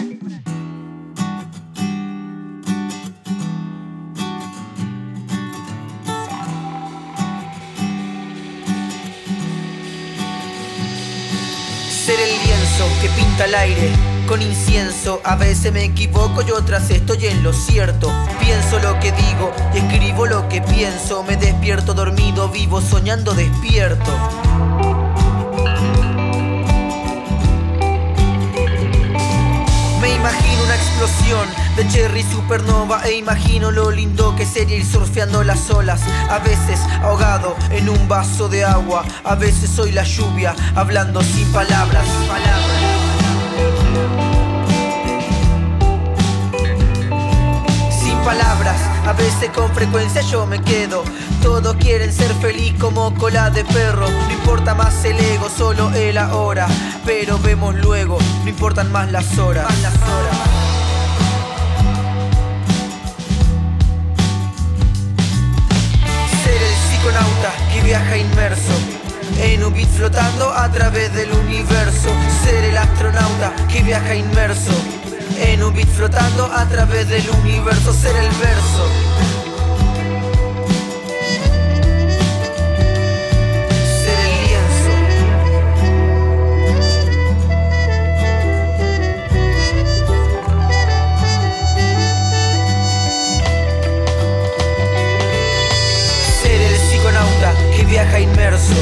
[12.07, 13.91] Ser el lienzo que pinta el aire
[14.29, 15.19] con incienso.
[15.25, 18.09] A veces me equivoco y otras estoy en lo cierto.
[18.39, 21.23] Pienso lo que digo y escribo lo que pienso.
[21.23, 24.86] Me despierto dormido, vivo soñando despierto.
[30.17, 35.69] Imagino una explosión de cherry supernova e imagino lo lindo que sería ir surfeando las
[35.69, 36.01] olas.
[36.29, 41.51] A veces ahogado en un vaso de agua, a veces soy la lluvia hablando sin
[41.51, 42.05] palabras.
[48.01, 51.03] Sin palabras, a veces con frecuencia yo me quedo.
[51.41, 54.09] Todos quieren ser feliz como cola de perro.
[54.09, 56.67] No importa más el ego, solo el ahora.
[57.05, 59.63] Pero vemos luego, no importan más las horas.
[59.63, 60.37] Más las horas.
[66.43, 68.73] Ser el psiconauta que viaja inmerso
[69.41, 72.09] en un beat flotando a través del universo.
[72.43, 74.96] Ser el astronauta que viaja inmerso
[75.35, 77.93] en un beat flotando a través del universo.
[77.93, 78.87] Ser el verso.
[84.03, 84.93] Ser el lienzo.
[96.41, 98.73] Ser el psiconauta que viaja inmerso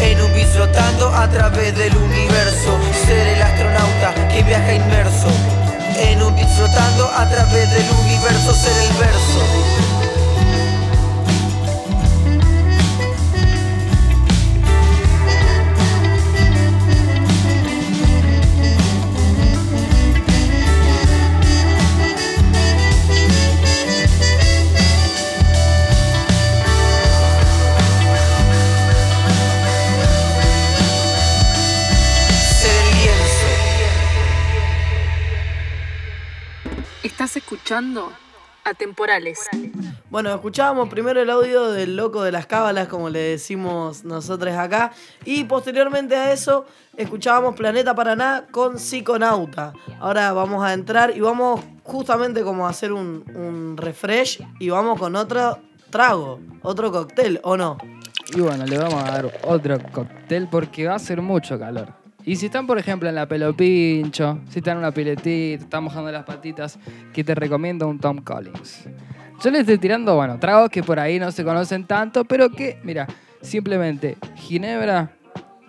[0.00, 2.78] en un beat flotando a través del universo.
[3.06, 5.28] Ser el astronauta que viaja inmerso
[5.98, 8.54] en un beat flotando a través del universo.
[8.54, 9.95] Ser el verso.
[37.76, 38.10] Escuchando
[38.64, 39.38] Atemporales.
[40.08, 44.92] Bueno, escuchábamos primero el audio del loco de las cábalas, como le decimos nosotros acá,
[45.26, 46.64] y posteriormente a eso
[46.96, 49.74] escuchábamos Planeta Paraná con Psiconauta.
[50.00, 54.98] Ahora vamos a entrar y vamos justamente como a hacer un, un refresh y vamos
[54.98, 55.58] con otro
[55.90, 57.76] trago, otro cóctel, ¿o no?
[58.34, 62.05] Y bueno, le vamos a dar otro cóctel porque va a hacer mucho calor.
[62.26, 65.84] Y si están, por ejemplo, en la pelo pincho, si están en una piletita, están
[65.84, 66.76] mojando las patitas,
[67.12, 68.88] que te recomiendo un Tom Collins.
[69.40, 72.80] Yo les estoy tirando, bueno, tragos que por ahí no se conocen tanto, pero que,
[72.82, 73.06] mira,
[73.42, 75.12] simplemente ginebra,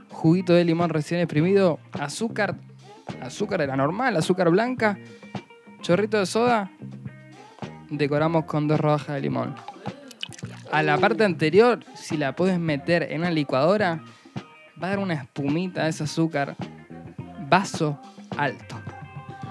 [0.10, 2.56] juguito de limón recién exprimido, azúcar,
[3.22, 4.98] azúcar de la normal, azúcar blanca,
[5.82, 6.72] chorrito de soda,
[7.92, 9.54] decoramos con dos rodajas de limón.
[10.72, 14.02] A la parte anterior, si la puedes meter en una licuadora,
[14.82, 16.56] va a dar una espumita de ese azúcar,
[17.50, 18.00] vaso
[18.38, 18.80] alto.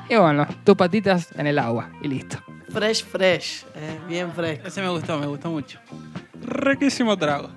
[0.09, 2.39] Y bueno, tus patitas en el agua y listo.
[2.69, 4.69] Fresh, fresh, eh, bien fresco.
[4.69, 5.81] Ese me gustó, me gustó mucho.
[6.43, 7.51] Riquísimo trago.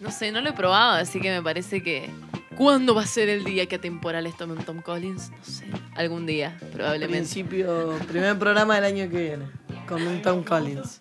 [0.00, 2.10] No sé, no lo he probado, así que me parece que.
[2.56, 5.30] ¿Cuándo va a ser el día que Atemporales tome un Tom Collins?
[5.30, 5.66] No sé.
[5.94, 7.18] Algún día, probablemente.
[7.18, 9.44] Principio, primer programa del año que viene,
[9.88, 11.00] con un Tom Collins.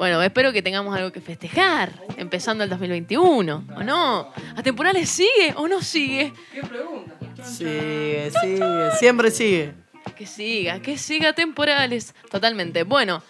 [0.00, 4.32] Bueno, espero que tengamos algo que festejar, empezando el 2021, ¿o no?
[4.56, 6.32] ¿Atemporales sigue o no sigue?
[6.54, 7.18] ¿Qué pregunta?
[7.44, 9.74] Sigue, sigue, siempre sigue.
[10.16, 12.14] Que siga, que siga temporales.
[12.30, 12.84] Totalmente.
[12.84, 13.22] Bueno,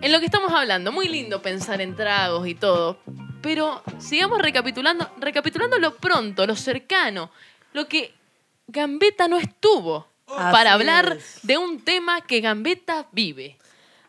[0.00, 2.98] en lo que estamos hablando, muy lindo pensar en tragos y todo.
[3.40, 7.30] Pero sigamos recapitulando, recapitulando lo pronto, lo cercano,
[7.74, 8.12] lo que
[8.66, 11.38] Gambetta no estuvo Así para hablar es.
[11.44, 13.56] de un tema que Gambetta vive.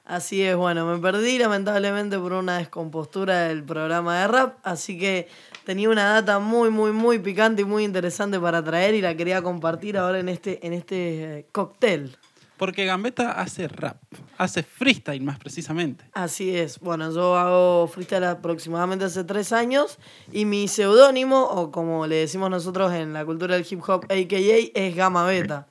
[0.07, 5.27] Así es, bueno, me perdí lamentablemente por una descompostura del programa de rap, así que
[5.65, 9.41] tenía una data muy, muy, muy picante y muy interesante para traer y la quería
[9.41, 12.17] compartir ahora en este, en este eh, cóctel.
[12.55, 13.97] Porque Gambetta hace rap,
[14.37, 16.05] hace freestyle más precisamente.
[16.13, 19.99] Así es, bueno, yo hago freestyle aproximadamente hace tres años
[20.31, 24.71] y mi seudónimo, o como le decimos nosotros en la cultura del hip hop, AKA,
[24.73, 25.67] es Gama Beta.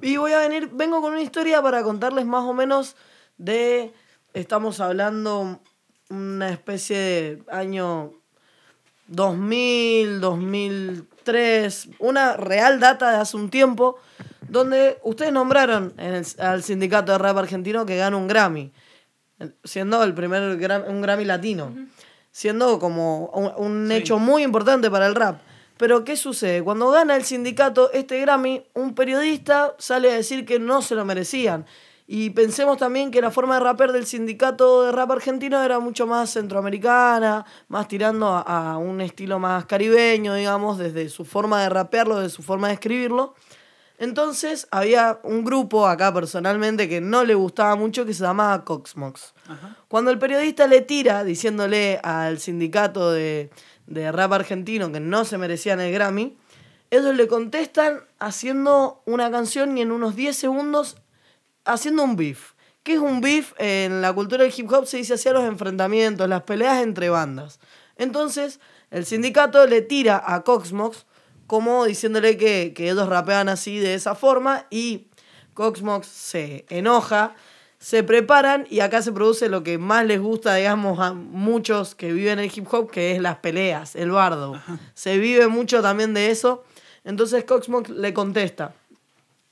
[0.00, 2.94] Y voy a venir, vengo con una historia para contarles más o menos
[3.38, 3.92] de,
[4.34, 5.60] estamos hablando
[6.10, 8.12] una especie de año
[9.06, 13.96] 2000, 2003, una real data de hace un tiempo,
[14.48, 18.72] donde ustedes nombraron en el- al sindicato de rap argentino que gana un Grammy,
[19.64, 21.74] siendo el primer gra- un Grammy latino,
[22.30, 25.40] siendo como un, un hecho muy importante para el rap.
[25.76, 26.62] Pero ¿qué sucede?
[26.62, 31.04] Cuando gana el sindicato este Grammy, un periodista sale a decir que no se lo
[31.04, 31.66] merecían.
[32.10, 36.06] Y pensemos también que la forma de raper del sindicato de rap argentino era mucho
[36.06, 38.40] más centroamericana, más tirando a,
[38.72, 42.74] a un estilo más caribeño, digamos, desde su forma de rapearlo, desde su forma de
[42.74, 43.34] escribirlo.
[43.98, 49.34] Entonces había un grupo acá personalmente que no le gustaba mucho que se llamaba Coxmox.
[49.88, 53.50] Cuando el periodista le tira diciéndole al sindicato de,
[53.86, 56.38] de rap argentino que no se merecían el Grammy,
[56.90, 60.96] ellos le contestan haciendo una canción y en unos 10 segundos
[61.68, 62.52] haciendo un beef.
[62.82, 63.52] ¿Qué es un beef?
[63.58, 67.60] En la cultura del hip hop se dice hacia los enfrentamientos, las peleas entre bandas.
[67.96, 68.60] Entonces,
[68.90, 71.06] el sindicato le tira a Coxmox
[71.46, 75.08] como diciéndole que, que ellos rapean así de esa forma y
[75.54, 77.34] Coxmox se enoja,
[77.78, 82.12] se preparan y acá se produce lo que más les gusta, digamos, a muchos que
[82.12, 84.60] viven el hip hop, que es las peleas, el bardo.
[84.94, 86.64] Se vive mucho también de eso.
[87.04, 88.74] Entonces Coxmox le contesta,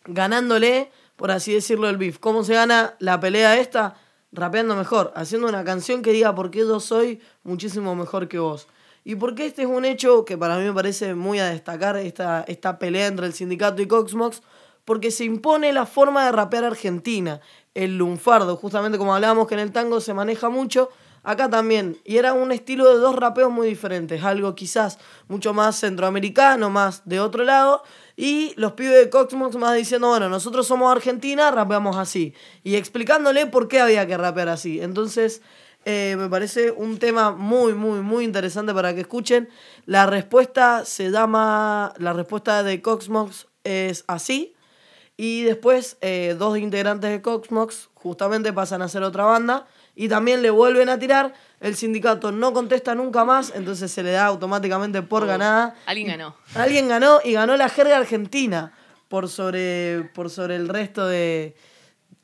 [0.04, 2.18] ganándole, por así decirlo, el beef.
[2.18, 3.96] ¿Cómo se gana la pelea esta?
[4.32, 8.68] Rapeando mejor, haciendo una canción que diga por qué yo soy muchísimo mejor que vos.
[9.04, 12.44] Y porque este es un hecho que para mí me parece muy a destacar, esta,
[12.48, 14.42] esta pelea entre el sindicato y Coxmox,
[14.84, 17.40] porque se impone la forma de rapear argentina,
[17.74, 20.90] el lunfardo, justamente como hablábamos que en el tango se maneja mucho,
[21.22, 21.98] acá también.
[22.04, 24.98] Y era un estilo de dos rapeos muy diferentes, algo quizás
[25.28, 27.82] mucho más centroamericano, más de otro lado,
[28.16, 32.32] y los pibes de Coxmox más diciendo, bueno, nosotros somos Argentina, rapeamos así.
[32.64, 34.80] Y explicándole por qué había que rapear así.
[34.80, 35.42] Entonces,
[35.84, 39.50] eh, me parece un tema muy, muy, muy interesante para que escuchen.
[39.84, 44.54] La respuesta se llama, la respuesta de Coxmox es así.
[45.18, 50.42] Y después eh, dos integrantes de Coxmox justamente pasan a ser otra banda y también
[50.42, 51.34] le vuelven a tirar.
[51.60, 55.74] El sindicato no contesta nunca más, entonces se le da automáticamente por ganada.
[55.86, 56.36] Alguien ganó.
[56.54, 58.72] Alguien ganó y ganó la jerga argentina
[59.08, 61.56] por sobre, por sobre el resto de...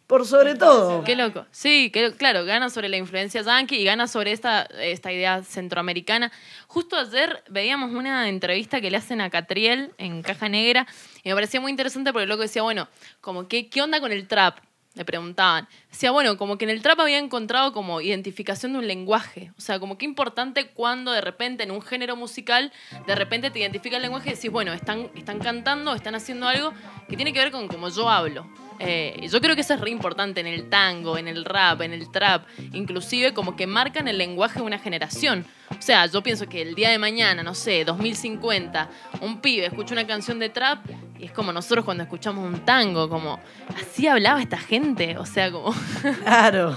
[0.07, 1.05] Por sobre todo.
[1.05, 1.47] Qué loco.
[1.53, 6.31] Sí, que, claro, gana sobre la influencia yankee y gana sobre esta, esta idea centroamericana.
[6.67, 10.87] Justo ayer veíamos una entrevista que le hacen a Catriel en Caja Negra
[11.23, 12.89] y me parecía muy interesante porque el loco decía, bueno,
[13.23, 14.59] como que, ¿qué onda con el trap?
[14.95, 15.69] Le preguntaban.
[15.91, 19.51] Decía, bueno, como que en el trap había encontrado como identificación de un lenguaje.
[19.57, 22.73] O sea, como qué importante cuando de repente en un género musical,
[23.07, 26.75] de repente te identifica el lenguaje y decís, bueno, están, están cantando, están haciendo algo
[27.09, 28.47] que tiene que ver con cómo yo hablo.
[28.85, 31.93] Eh, yo creo que eso es re importante en el tango, en el rap, en
[31.93, 35.47] el trap, inclusive como que marcan el lenguaje de una generación.
[35.71, 39.95] O sea, yo pienso que el día de mañana, no sé, 2050, un pibe escucha
[39.95, 40.85] una canción de trap
[41.17, 43.39] y es como nosotros cuando escuchamos un tango, como
[43.81, 45.73] así hablaba esta gente, o sea, como...
[46.25, 46.77] Claro,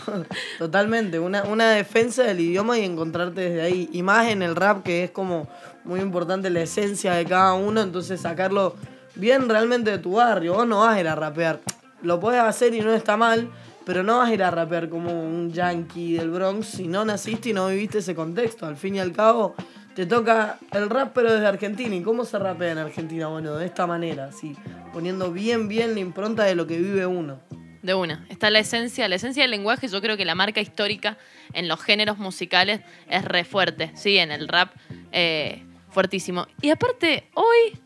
[0.59, 1.17] totalmente.
[1.17, 3.89] Una, una defensa del idioma y encontrarte desde ahí.
[3.91, 5.47] Y más en el rap, que es como
[5.83, 8.75] muy importante la esencia de cada uno, entonces sacarlo
[9.15, 10.53] bien realmente de tu barrio.
[10.53, 11.61] Vos no vas a ir a rapear.
[12.01, 13.49] Lo puedes hacer y no está mal,
[13.85, 17.49] pero no vas a ir a rapear como un yankee del Bronx si no naciste
[17.49, 18.65] y no viviste ese contexto.
[18.65, 19.55] Al fin y al cabo,
[19.95, 21.95] te toca el rap, pero desde Argentina.
[21.95, 23.27] ¿Y cómo se rapea en Argentina?
[23.27, 24.55] Bueno, de esta manera, así,
[24.91, 27.39] poniendo bien, bien la impronta de lo que vive uno.
[27.81, 28.25] De una.
[28.29, 31.17] Está la esencia, la esencia del lenguaje, yo creo que la marca histórica
[31.53, 34.73] en los géneros musicales es re fuerte, sí, en el rap
[35.11, 36.47] eh, fuertísimo.
[36.61, 37.79] Y aparte, hoy,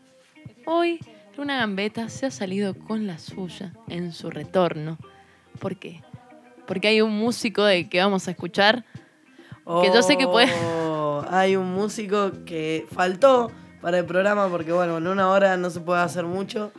[0.64, 1.00] hoy,
[1.36, 4.98] Luna Gambetta se ha salido con la suya en su retorno.
[5.58, 6.02] ¿Por qué?
[6.66, 8.84] Porque hay un músico de que vamos a escuchar
[9.82, 10.48] que yo sé que puede...
[10.76, 13.50] Oh, Hay un músico que faltó
[13.80, 16.72] para el programa porque, bueno, en una hora no se puede hacer mucho.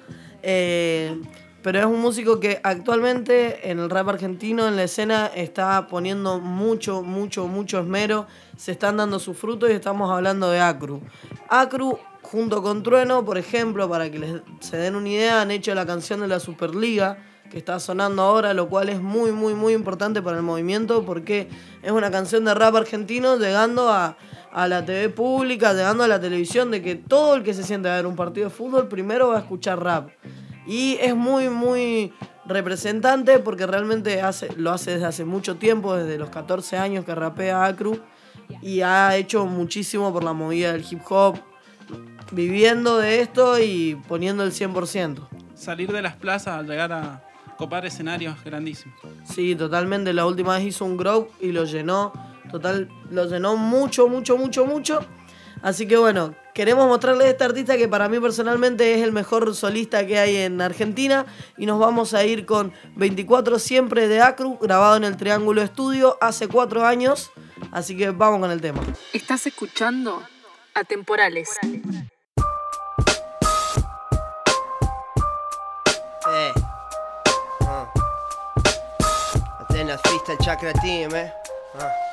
[0.44, 1.22] Eh,
[1.62, 6.40] pero es un músico que actualmente en el rap argentino, en la escena, está poniendo
[6.40, 8.28] mucho, mucho, mucho esmero.
[8.58, 11.02] Se están dando sus frutos y estamos hablando de Acru.
[11.48, 12.00] Acru,
[12.32, 15.86] junto con Trueno, por ejemplo, para que les se den una idea, han hecho la
[15.86, 17.18] canción de la Superliga
[17.50, 21.50] que está sonando ahora, lo cual es muy, muy, muy importante para el movimiento porque
[21.84, 24.16] es una canción de rap argentino llegando a,
[24.54, 27.90] a la TV pública, llegando a la televisión, de que todo el que se siente
[27.90, 30.12] a ver un partido de fútbol primero va a escuchar rap.
[30.66, 32.14] Y es muy, muy
[32.46, 37.14] representante porque realmente hace, lo hace desde hace mucho tiempo, desde los 14 años que
[37.14, 38.00] rapea Acru,
[38.62, 41.51] y ha hecho muchísimo por la movida del hip hop,
[42.32, 45.28] viviendo de esto y poniendo el 100%.
[45.56, 47.24] Salir de las plazas al llegar a
[47.58, 48.98] copar escenarios grandísimos.
[49.24, 50.14] Sí, totalmente.
[50.14, 52.12] La última vez hizo un grow y lo llenó.
[52.50, 55.06] Total, lo llenó mucho, mucho, mucho, mucho.
[55.62, 59.54] Así que bueno, queremos mostrarles a este artista que para mí personalmente es el mejor
[59.54, 61.28] solista que hay en Argentina.
[61.58, 66.18] Y nos vamos a ir con 24 siempre de Acru, grabado en el Triángulo Estudio
[66.20, 67.32] hace cuatro años.
[67.72, 68.82] Así que vamos con el tema.
[69.14, 70.24] Estás escuchando
[70.74, 71.50] Atemporales.
[71.64, 71.82] Eh.
[80.32, 81.32] Atenas Freestyle Chakra Team, eh.
[81.80, 82.11] Ah.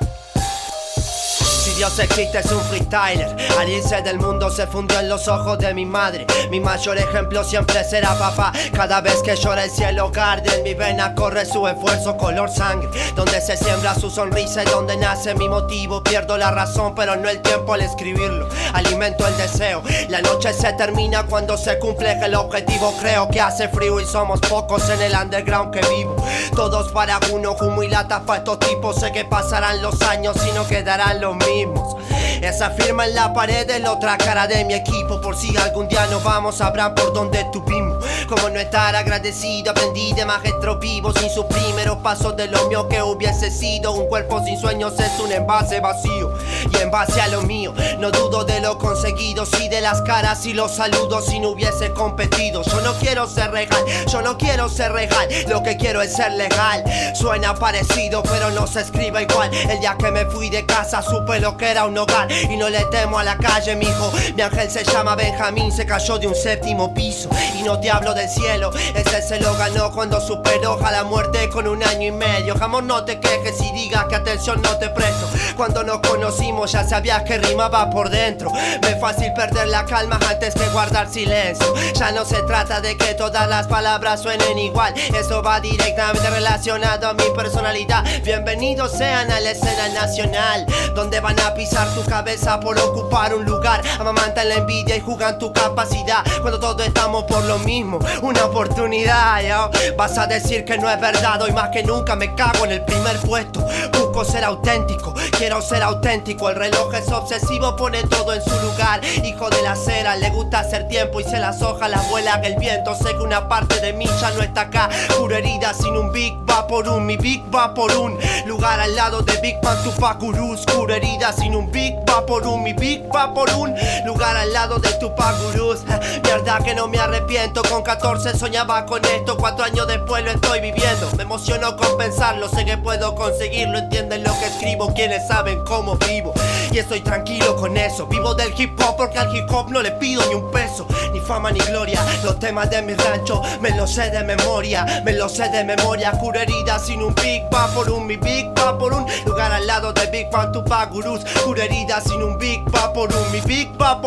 [1.78, 3.36] Dios existe es un freestyler.
[3.56, 6.26] Al irse del mundo se fundió en los ojos de mi madre.
[6.50, 8.52] Mi mayor ejemplo siempre será papá.
[8.72, 12.88] Cada vez que llora el cielo garde En mi vena corre su esfuerzo color sangre.
[13.14, 17.28] Donde se siembra su sonrisa y donde nace mi motivo Pierdo la razón pero no
[17.28, 18.48] el tiempo al escribirlo.
[18.72, 19.80] Alimento el deseo.
[20.08, 22.92] La noche se termina cuando se cumple el objetivo.
[23.00, 26.16] Creo que hace frío y somos pocos en el underground que vivo.
[26.56, 28.96] Todos para uno, humo y lata para estos tipos.
[28.96, 31.97] Sé que pasarán los años y no quedarán los mismos mismos.
[32.42, 35.20] Esa firma en la pared es la otra cara de mi equipo.
[35.20, 38.04] Por si algún día nos vamos sabrán por dónde estuvimos.
[38.28, 42.86] Como no estar agradecido Aprendí de maestros vivos Sin sus primeros pasos de lo mío
[42.88, 46.32] que hubiese sido Un cuerpo sin sueños es un envase vacío.
[46.70, 50.44] Y en base a lo mío No dudo de lo conseguido Sí de las caras
[50.46, 52.62] y los saludos Si no hubiese competido.
[52.62, 55.28] Yo no quiero ser regal Yo no quiero ser regal.
[55.48, 56.84] Lo que quiero es ser legal.
[57.14, 59.50] Suena parecido pero no se escribe igual.
[59.54, 62.68] El día que me fui de casa supe lo que era un hogar y no
[62.68, 64.12] le temo a la calle, mijo.
[64.34, 68.14] Mi ángel se llama Benjamín, se cayó de un séptimo piso y no te hablo
[68.14, 68.70] del cielo.
[68.94, 72.56] Ese se lo ganó cuando superó a la muerte con un año y medio.
[72.58, 75.28] Jamás no te quejes y digas que atención no te presto.
[75.56, 78.50] Cuando nos conocimos ya sabías que rimaba por dentro.
[78.82, 81.74] Me es fácil perder la calma antes que guardar silencio.
[81.94, 84.94] Ya no se trata de que todas las palabras suenen igual.
[85.14, 88.04] Eso va directamente relacionado a mi personalidad.
[88.24, 93.44] Bienvenidos sean a la escena nacional, donde van a pisar tu cabeza por ocupar un
[93.44, 93.80] lugar.
[94.00, 96.24] Amamantan la envidia y jugan tu capacidad.
[96.40, 99.70] Cuando todos estamos por lo mismo, una oportunidad.
[99.96, 102.84] Vas a decir que no es verdad, hoy más que nunca me cago en el
[102.84, 103.64] primer puesto.
[103.92, 106.48] Busco ser auténtico, quiero ser auténtico.
[106.50, 109.00] El reloj es obsesivo, pone todo en su lugar.
[109.24, 112.56] Hijo de la cera, le gusta hacer tiempo y se las hojas las vuela el
[112.56, 112.96] viento.
[112.96, 114.88] Sé que una parte de mí ya no está acá.
[115.16, 118.96] Puro herida sin un big va por un, mi big va por un lugar al
[118.96, 120.54] lado de Big Bang Tupac Guru.
[120.54, 123.74] Oscuro herida sin un big va por un, mi big va por un
[124.04, 125.80] lugar al lado de Tupac Gurús.
[126.24, 130.60] Mierda que no me arrepiento, con 14 soñaba con esto, cuatro años después lo estoy
[130.60, 131.10] viviendo.
[131.16, 136.32] Me emociono compensarlo, sé que puedo conseguirlo, entienden lo que escribo, quienes saben cómo vivo.
[136.70, 139.92] Y estoy tranquilo con eso, vivo del hip hop porque al hip hop no le
[139.92, 142.04] pido ni un peso, ni fama ni gloria.
[142.24, 146.12] Los temas de mi rancho me los sé de memoria, me los sé de memoria.
[146.38, 149.92] Herida sin un big va por un, mi big va por un lugar al lado
[149.92, 151.24] de Big Bang Tupac Gurús.
[151.44, 152.92] Curo sin un big va
[153.32, 153.98] mi big va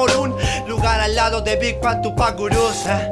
[0.68, 2.86] lugar al lado de Big Bang Tupac Gurús.
[2.86, 3.12] eh.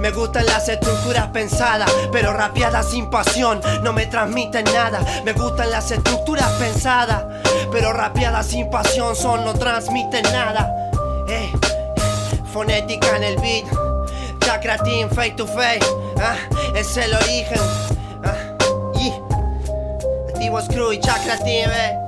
[0.00, 5.00] Me gustan las estructuras pensadas, pero rapeadas sin pasión, no me transmiten nada.
[5.24, 7.22] Me gustan las estructuras pensadas,
[7.70, 10.68] pero rapeadas sin pasión, son no transmiten nada.
[11.28, 11.52] Eh,
[12.52, 13.64] fonética en el beat,
[14.40, 15.86] chakra team face to face,
[16.20, 16.34] ah,
[16.74, 17.60] es el origen.
[18.24, 18.34] Ah,
[18.98, 19.12] y
[20.32, 22.01] activo screw y chakra team, eh.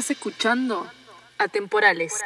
[0.00, 0.86] Estás escuchando
[1.36, 2.22] Atemporales.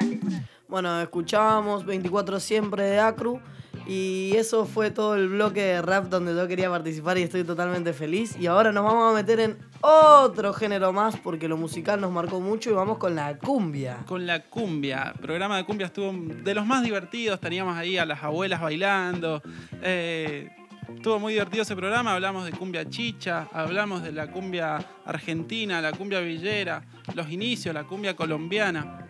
[0.68, 3.41] Bueno, escuchábamos 24 siempre de Acru
[3.89, 7.93] Y eso fue todo el bloque de rap donde yo quería participar y estoy totalmente
[7.93, 8.37] feliz.
[8.39, 12.39] Y ahora nos vamos a meter en otro género más porque lo musical nos marcó
[12.39, 14.05] mucho y vamos con la cumbia.
[14.07, 15.12] Con la cumbia.
[15.12, 17.41] El programa de cumbia estuvo de los más divertidos.
[17.41, 19.43] Teníamos ahí a las abuelas bailando.
[19.83, 20.49] Eh,
[20.95, 22.14] estuvo muy divertido ese programa.
[22.14, 26.85] Hablamos de cumbia chicha, hablamos de la cumbia argentina, la cumbia villera,
[27.15, 29.09] los inicios, la cumbia colombiana.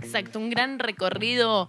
[0.00, 1.68] Exacto, un gran recorrido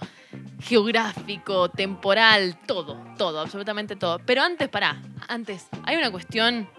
[0.61, 4.19] geográfico, temporal, todo, todo, absolutamente todo.
[4.19, 6.69] Pero antes, pará, antes, hay una cuestión,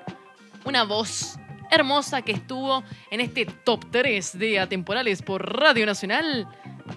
[0.64, 1.36] una voz
[1.70, 6.48] hermosa que estuvo en este top 3 de atemporales por Radio Nacional,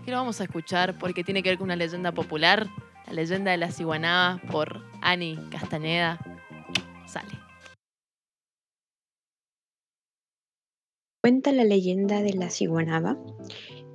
[0.03, 2.67] que lo vamos a escuchar porque tiene que ver con una leyenda popular,
[3.07, 6.19] la leyenda de la ciguanaba por Ani Castañeda.
[11.25, 13.17] Cuenta la leyenda de la ciguanaba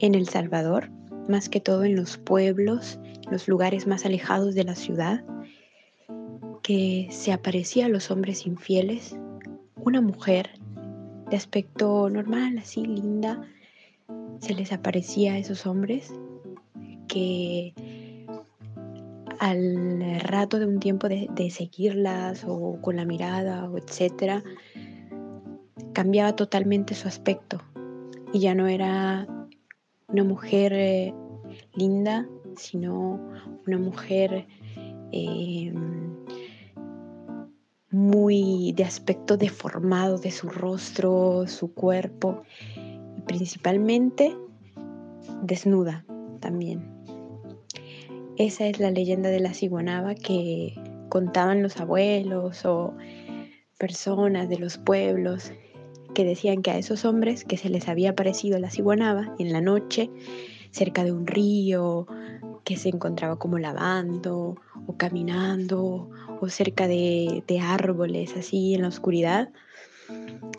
[0.00, 0.90] en El Salvador,
[1.28, 2.98] más que todo en los pueblos,
[3.30, 5.24] los lugares más alejados de la ciudad,
[6.60, 9.16] que se aparecía a los hombres infieles,
[9.76, 10.58] una mujer
[11.30, 13.46] de aspecto normal, así linda,
[14.40, 16.12] se les aparecía a esos hombres
[17.06, 17.72] que
[19.38, 24.42] al rato de un tiempo de, de seguirlas o con la mirada o etcétera,
[25.92, 27.60] cambiaba totalmente su aspecto
[28.32, 29.26] y ya no era
[30.08, 31.14] una mujer eh,
[31.74, 33.20] linda, sino
[33.66, 34.46] una mujer
[35.12, 35.72] eh,
[37.90, 42.42] muy de aspecto deformado de su rostro, su cuerpo,
[43.16, 44.36] y principalmente
[45.42, 46.04] desnuda
[46.40, 47.00] también.
[48.36, 50.74] Esa es la leyenda de la ciguanaba que
[51.08, 52.94] contaban los abuelos o
[53.78, 55.52] personas de los pueblos
[56.14, 59.60] que decían que a esos hombres que se les había aparecido la ciguanaba en la
[59.60, 60.10] noche,
[60.70, 62.06] cerca de un río,
[62.64, 64.56] que se encontraba como lavando
[64.86, 69.50] o caminando o cerca de, de árboles así en la oscuridad,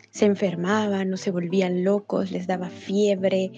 [0.09, 3.51] se enfermaban o se volvían locos, les daba fiebre,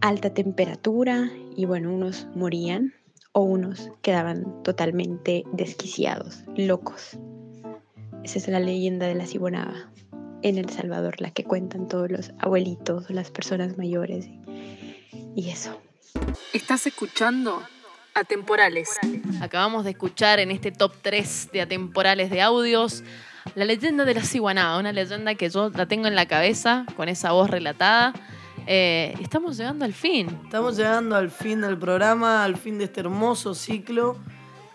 [0.00, 2.94] alta temperatura y bueno, unos morían
[3.32, 7.18] o unos quedaban totalmente desquiciados, locos.
[8.24, 9.90] Esa es la leyenda de la cibonaba
[10.42, 14.28] en El Salvador, la que cuentan todos los abuelitos o las personas mayores
[15.34, 15.80] y eso.
[16.52, 17.62] Estás escuchando
[18.16, 18.88] Atemporales.
[19.42, 23.04] Acabamos de escuchar en este top 3 de atemporales de audios
[23.54, 27.10] la leyenda de la ciguanaba, una leyenda que yo la tengo en la cabeza con
[27.10, 28.14] esa voz relatada.
[28.66, 30.28] Eh, estamos llegando al fin.
[30.44, 34.16] Estamos llegando al fin del programa, al fin de este hermoso ciclo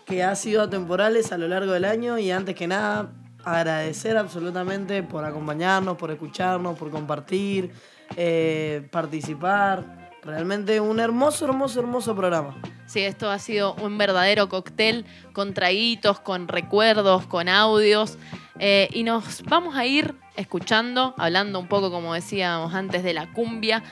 [0.06, 3.10] que ha sido atemporales a lo largo del año y antes que nada
[3.44, 7.72] agradecer absolutamente por acompañarnos, por escucharnos, por compartir,
[8.16, 10.10] eh, participar.
[10.22, 12.56] Realmente un hermoso, hermoso, hermoso programa.
[12.86, 18.18] Sí, esto ha sido un verdadero cóctel con traguitos, con recuerdos, con audios.
[18.58, 23.32] Eh, y nos vamos a ir escuchando, hablando un poco, como decíamos antes, de la
[23.32, 23.82] cumbia,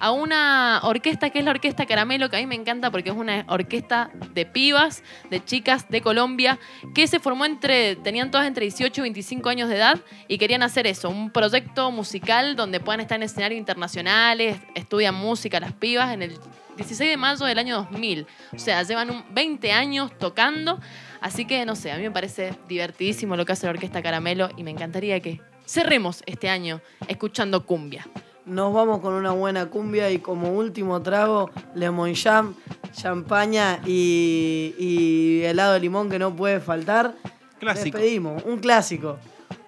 [0.00, 3.16] a una orquesta que es la Orquesta Caramelo, que a mí me encanta porque es
[3.16, 6.58] una orquesta de pibas, de chicas de Colombia,
[6.94, 10.62] que se formó entre, tenían todas entre 18 y 25 años de edad y querían
[10.62, 16.12] hacer eso, un proyecto musical donde puedan estar en escenarios internacionales, estudian música las pibas
[16.12, 16.38] en el
[16.76, 18.26] 16 de mayo del año 2000.
[18.54, 20.80] O sea, llevan un 20 años tocando.
[21.20, 24.48] Así que, no sé, a mí me parece divertidísimo lo que hace la Orquesta Caramelo
[24.56, 28.06] y me encantaría que cerremos este año escuchando cumbia.
[28.48, 32.54] Nos vamos con una buena cumbia y como último trago, lemon jam,
[32.92, 37.14] champaña y, y helado de limón que no puede faltar.
[37.58, 37.98] Clásico.
[37.98, 39.18] Despedimos, un clásico.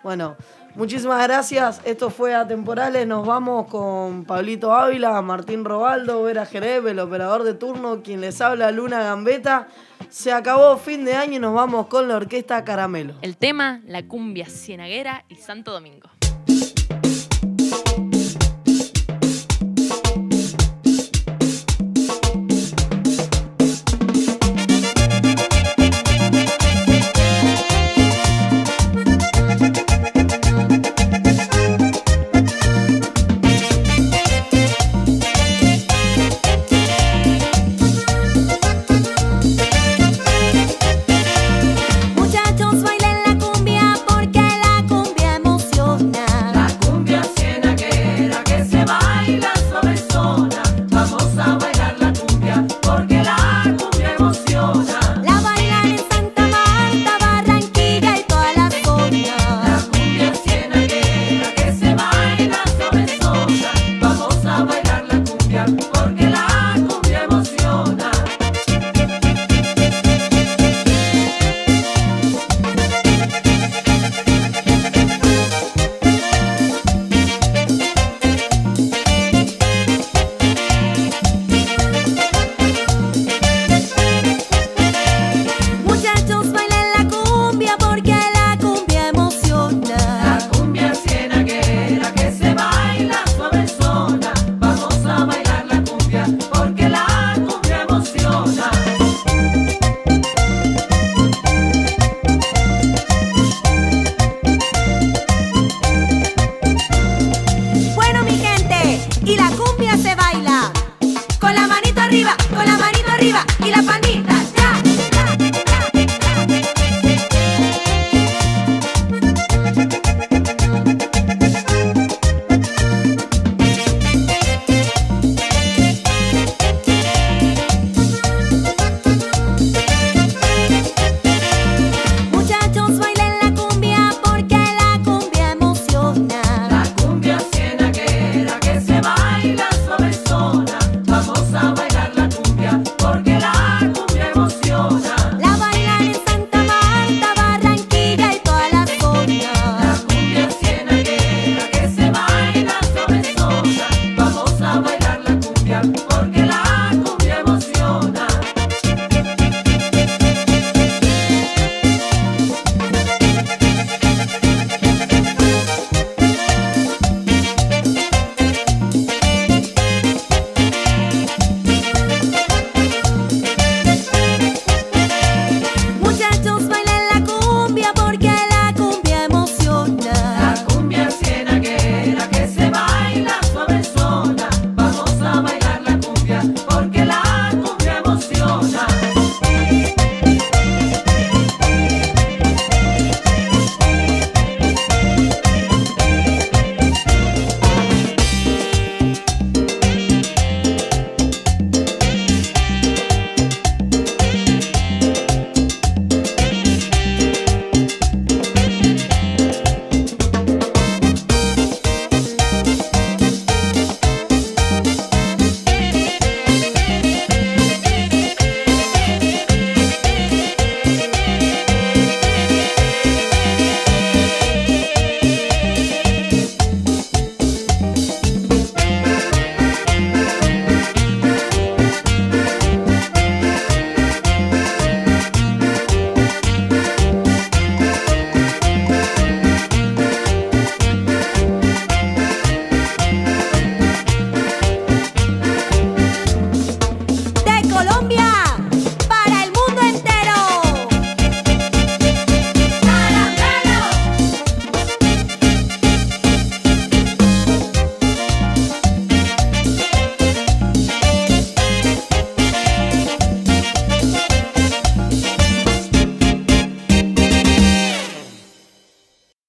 [0.02, 0.36] Bueno,
[0.76, 1.82] muchísimas gracias.
[1.84, 3.06] Esto fue Atemporales.
[3.06, 8.40] Nos vamos con Pablito Ávila, Martín Robaldo, Vera Jerez, el operador de turno, quien les
[8.40, 9.68] habla, Luna Gambeta.
[10.08, 13.14] Se acabó fin de año y nos vamos con la orquesta Caramelo.
[13.20, 16.08] El tema, la cumbia cienaguera y Santo Domingo.